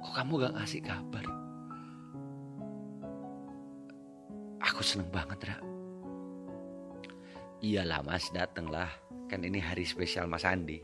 Kok 0.00 0.12
kamu 0.24 0.32
gak 0.40 0.54
ngasih 0.56 0.80
kabar? 0.80 1.26
Aku 4.72 4.80
seneng 4.80 5.12
banget 5.12 5.36
Dra. 5.36 5.75
Iyalah 7.66 8.06
mas 8.06 8.30
dateng 8.30 8.70
lah 8.70 8.86
Kan 9.26 9.42
ini 9.42 9.58
hari 9.58 9.82
spesial 9.82 10.30
mas 10.30 10.46
Andi. 10.46 10.78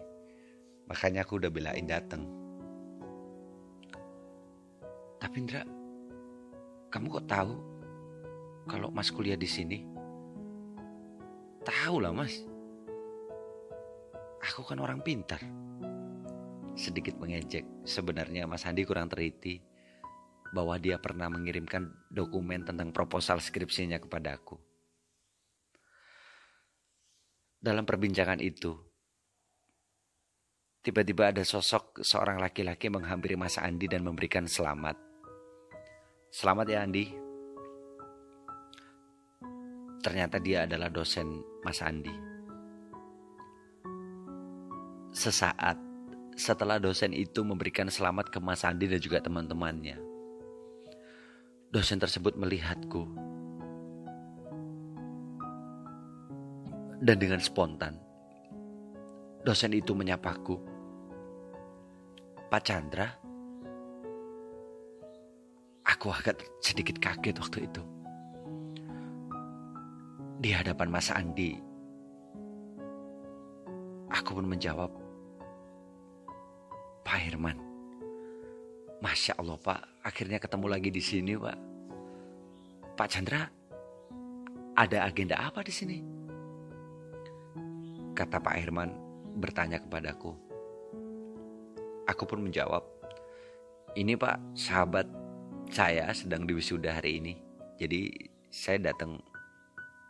Makanya 0.90 1.22
aku 1.22 1.38
udah 1.38 1.46
belain 1.46 1.86
dateng. 1.86 2.26
Tapi 5.22 5.36
Indra 5.38 5.62
Kamu 6.90 7.06
kok 7.06 7.30
tahu 7.30 7.54
Kalau 8.66 8.90
mas 8.90 9.14
kuliah 9.14 9.38
di 9.38 9.46
sini? 9.46 9.78
Tahu 11.62 12.02
lah 12.02 12.10
mas. 12.10 12.42
Aku 14.42 14.66
kan 14.66 14.82
orang 14.82 14.98
pintar. 15.06 15.38
Sedikit 16.74 17.14
mengejek. 17.22 17.62
Sebenarnya 17.86 18.50
mas 18.50 18.66
Andi 18.66 18.82
kurang 18.82 19.06
teriti 19.06 19.62
bahwa 20.50 20.74
dia 20.82 20.98
pernah 20.98 21.30
mengirimkan 21.30 22.10
dokumen 22.10 22.66
tentang 22.66 22.90
proposal 22.90 23.38
skripsinya 23.38 24.02
kepada 24.02 24.34
aku. 24.34 24.71
Dalam 27.62 27.86
perbincangan 27.86 28.42
itu, 28.42 28.74
tiba-tiba 30.82 31.30
ada 31.30 31.46
sosok 31.46 32.02
seorang 32.02 32.42
laki-laki 32.42 32.90
menghampiri 32.90 33.38
Mas 33.38 33.54
Andi 33.54 33.86
dan 33.86 34.02
memberikan 34.02 34.50
selamat. 34.50 34.98
Selamat 36.34 36.66
ya 36.66 36.82
Andi. 36.82 37.06
Ternyata 40.02 40.42
dia 40.42 40.66
adalah 40.66 40.90
dosen 40.90 41.38
Mas 41.62 41.78
Andi. 41.86 42.10
Sesaat 45.14 45.78
setelah 46.34 46.82
dosen 46.82 47.14
itu 47.14 47.46
memberikan 47.46 47.86
selamat 47.86 48.34
ke 48.34 48.42
Mas 48.42 48.66
Andi 48.66 48.90
dan 48.90 48.98
juga 48.98 49.22
teman-temannya. 49.22 50.02
Dosen 51.70 52.02
tersebut 52.02 52.34
melihatku. 52.34 53.21
Dan 57.02 57.18
dengan 57.18 57.42
spontan, 57.42 57.98
dosen 59.42 59.74
itu 59.74 59.90
menyapaku. 59.90 60.54
Pak 62.46 62.62
Chandra, 62.62 63.10
aku 65.82 66.14
agak 66.14 66.38
sedikit 66.62 67.02
kaget 67.02 67.42
waktu 67.42 67.66
itu. 67.66 67.82
Di 70.38 70.54
hadapan 70.54 70.94
Mas 70.94 71.10
Andi, 71.10 71.58
aku 74.06 74.38
pun 74.38 74.46
menjawab, 74.46 74.94
Pak 77.02 77.18
Herman. 77.18 77.58
Masya 79.02 79.42
Allah 79.42 79.58
Pak, 79.58 80.06
akhirnya 80.06 80.38
ketemu 80.38 80.66
lagi 80.70 80.94
di 80.94 81.02
sini 81.02 81.34
Pak. 81.34 81.58
Pak 82.94 83.10
Chandra, 83.10 83.42
ada 84.78 84.98
agenda 85.02 85.34
apa 85.42 85.66
di 85.66 85.74
sini? 85.74 86.21
Kata 88.12 88.38
Pak 88.38 88.56
Herman 88.56 88.90
bertanya 89.40 89.80
kepadaku. 89.80 90.36
Aku 92.06 92.28
pun 92.28 92.44
menjawab, 92.44 92.84
ini 93.96 94.16
Pak, 94.18 94.56
sahabat 94.56 95.08
saya 95.72 96.12
sedang 96.12 96.44
di 96.44 96.52
wisuda 96.52 97.00
hari 97.00 97.18
ini. 97.22 97.34
Jadi 97.80 98.12
saya 98.52 98.92
datang 98.92 99.16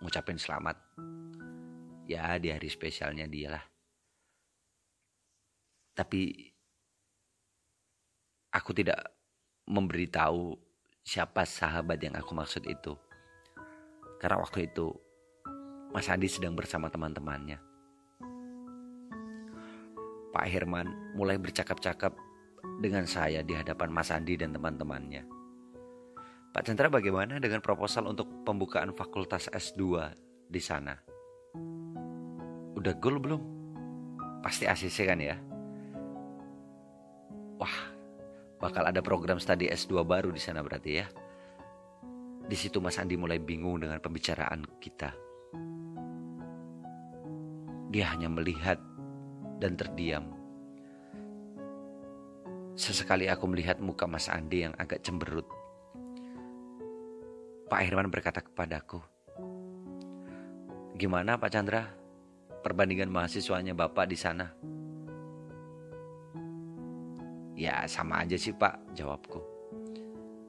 ngucapin 0.03 0.37
selamat. 0.37 0.77
Ya 2.11 2.35
di 2.43 2.51
hari 2.51 2.67
spesialnya 2.67 3.31
dia 3.31 3.55
lah. 3.55 3.65
Tapi 5.95 6.53
Aku 8.53 8.77
tidak 8.77 9.01
memberitahu 9.65 10.53
siapa 11.01 11.49
sahabat 11.49 11.97
yang 12.05 12.13
aku 12.21 12.37
maksud 12.37 12.69
itu. 12.69 12.93
Karena 14.21 14.45
waktu 14.45 14.69
itu 14.69 14.93
Mas 15.89 16.05
Andi 16.13 16.29
sedang 16.29 16.53
bersama 16.53 16.93
teman-temannya. 16.93 17.72
Pak 20.33 20.49
Herman 20.49 21.13
mulai 21.13 21.37
bercakap-cakap 21.37 22.17
dengan 22.81 23.05
saya 23.05 23.45
di 23.45 23.53
hadapan 23.53 23.93
Mas 23.93 24.09
Andi 24.09 24.41
dan 24.41 24.57
teman-temannya. 24.57 25.29
Pak 26.53 26.69
Chandra 26.69 26.89
bagaimana 26.89 27.41
dengan 27.41 27.61
proposal 27.65 28.09
untuk 28.09 28.29
pembukaan 28.45 28.93
fakultas 28.93 29.49
S2 29.53 30.13
di 30.49 30.61
sana? 30.61 30.97
Udah 32.77 32.93
goal 32.97 33.21
belum? 33.21 33.43
Pasti 34.45 34.69
ACC 34.69 35.09
kan 35.09 35.21
ya? 35.21 35.37
Wah, 37.57 37.79
bakal 38.61 38.85
ada 38.85 39.01
program 39.01 39.39
studi 39.39 39.71
S2 39.71 40.03
baru 40.03 40.29
di 40.29 40.41
sana 40.43 40.61
berarti 40.61 40.91
ya. 40.93 41.07
Di 42.43 42.57
situ 42.59 42.83
Mas 42.85 43.01
Andi 43.01 43.17
mulai 43.17 43.41
bingung 43.41 43.81
dengan 43.81 43.97
pembicaraan 44.03 44.67
kita. 44.77 45.15
Dia 47.93 48.13
hanya 48.13 48.29
melihat 48.29 48.81
dan 49.63 49.79
terdiam. 49.79 50.27
Sesekali 52.75 53.31
aku 53.31 53.47
melihat 53.47 53.79
muka 53.79 54.11
Mas 54.11 54.27
Andi 54.27 54.67
yang 54.67 54.75
agak 54.75 55.07
cemberut. 55.07 55.47
Pak 57.71 57.81
Herman 57.87 58.11
berkata 58.11 58.43
kepadaku, 58.43 58.99
Gimana 60.99 61.39
Pak 61.39 61.51
Chandra? 61.55 61.95
Perbandingan 62.67 63.11
mahasiswanya 63.11 63.79
Bapak 63.79 64.11
di 64.11 64.19
sana? 64.19 64.51
Ya 67.63 67.87
sama 67.87 68.27
aja 68.27 68.35
sih 68.35 68.51
pak, 68.51 68.81
jawabku. 68.97 69.39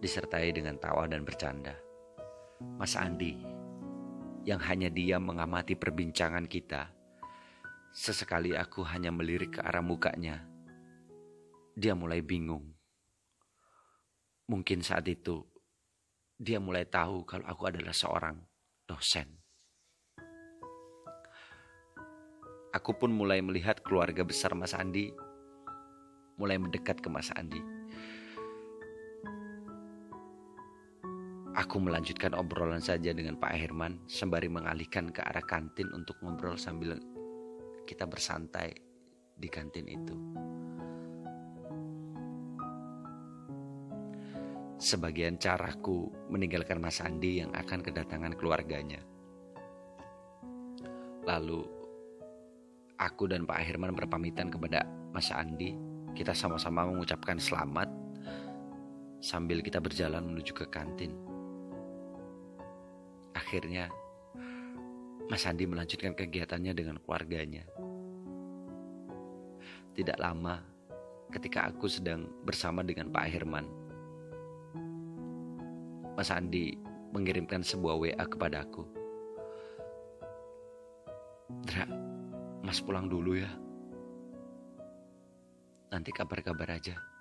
Disertai 0.02 0.50
dengan 0.56 0.80
tawa 0.82 1.06
dan 1.06 1.22
bercanda. 1.22 1.78
Mas 2.80 2.98
Andi, 2.98 3.38
yang 4.48 4.58
hanya 4.64 4.90
diam 4.90 5.28
mengamati 5.28 5.76
perbincangan 5.78 6.48
kita, 6.48 6.90
sesekali 7.94 8.58
aku 8.58 8.82
hanya 8.90 9.14
melirik 9.14 9.56
ke 9.56 9.62
arah 9.62 9.86
mukanya. 9.86 10.42
Dia 11.78 11.94
mulai 11.94 12.26
bingung. 12.26 12.74
Mungkin 14.50 14.82
saat 14.82 15.06
itu, 15.06 15.46
dia 16.42 16.58
mulai 16.58 16.90
tahu 16.90 17.22
kalau 17.24 17.46
aku 17.46 17.70
adalah 17.70 17.94
seorang 17.94 18.42
dosen. 18.90 19.30
Aku 22.74 22.98
pun 22.98 23.14
mulai 23.14 23.38
melihat 23.46 23.86
keluarga 23.86 24.26
besar 24.26 24.58
Mas 24.58 24.74
Andi 24.74 25.14
mulai 26.42 26.58
mendekat 26.58 26.98
ke 26.98 27.06
Mas 27.14 27.30
Andi. 27.38 27.62
Aku 31.54 31.78
melanjutkan 31.78 32.34
obrolan 32.34 32.82
saja 32.82 33.14
dengan 33.14 33.38
Pak 33.38 33.54
Herman 33.54 34.02
sembari 34.10 34.50
mengalihkan 34.50 35.14
ke 35.14 35.22
arah 35.22 35.46
kantin 35.46 35.94
untuk 35.94 36.18
ngobrol 36.26 36.58
sambil 36.58 36.98
kita 37.84 38.08
bersantai 38.08 38.72
di 39.34 39.48
kantin 39.52 39.88
itu. 39.88 40.16
Sebagian 44.84 45.40
caraku 45.40 46.12
meninggalkan 46.28 46.84
Mas 46.84 47.00
Andi 47.00 47.40
yang 47.40 47.56
akan 47.56 47.80
kedatangan 47.80 48.36
keluarganya. 48.36 49.00
Lalu 51.24 51.64
aku 53.00 53.32
dan 53.32 53.48
Pak 53.48 53.64
Herman 53.64 53.96
berpamitan 53.96 54.52
kepada 54.52 54.84
Mas 55.16 55.32
Andi 55.32 55.72
kita 56.14 56.36
sama-sama 56.36 56.86
mengucapkan 56.86 57.40
selamat 57.40 57.90
sambil 59.24 59.64
kita 59.64 59.80
berjalan 59.80 60.22
menuju 60.22 60.52
ke 60.52 60.66
kantin. 60.68 61.16
Akhirnya, 63.34 63.90
Mas 65.32 65.48
Andi 65.48 65.64
melanjutkan 65.64 66.12
kegiatannya 66.12 66.74
dengan 66.76 67.00
keluarganya. 67.00 67.64
Tidak 69.94 70.18
lama, 70.20 70.60
ketika 71.32 71.70
aku 71.70 71.88
sedang 71.88 72.28
bersama 72.44 72.84
dengan 72.84 73.08
Pak 73.14 73.26
Herman, 73.30 73.66
Mas 76.14 76.30
Andi 76.34 76.76
mengirimkan 77.14 77.62
sebuah 77.62 77.96
WA 77.98 78.26
kepada 78.26 78.66
aku. 78.66 78.84
Dra, 81.70 81.86
Mas 82.66 82.82
pulang 82.82 83.08
dulu 83.08 83.38
ya. 83.38 83.50
Nanti 85.94 86.10
kabar-kabar 86.10 86.74
aja. 86.74 87.13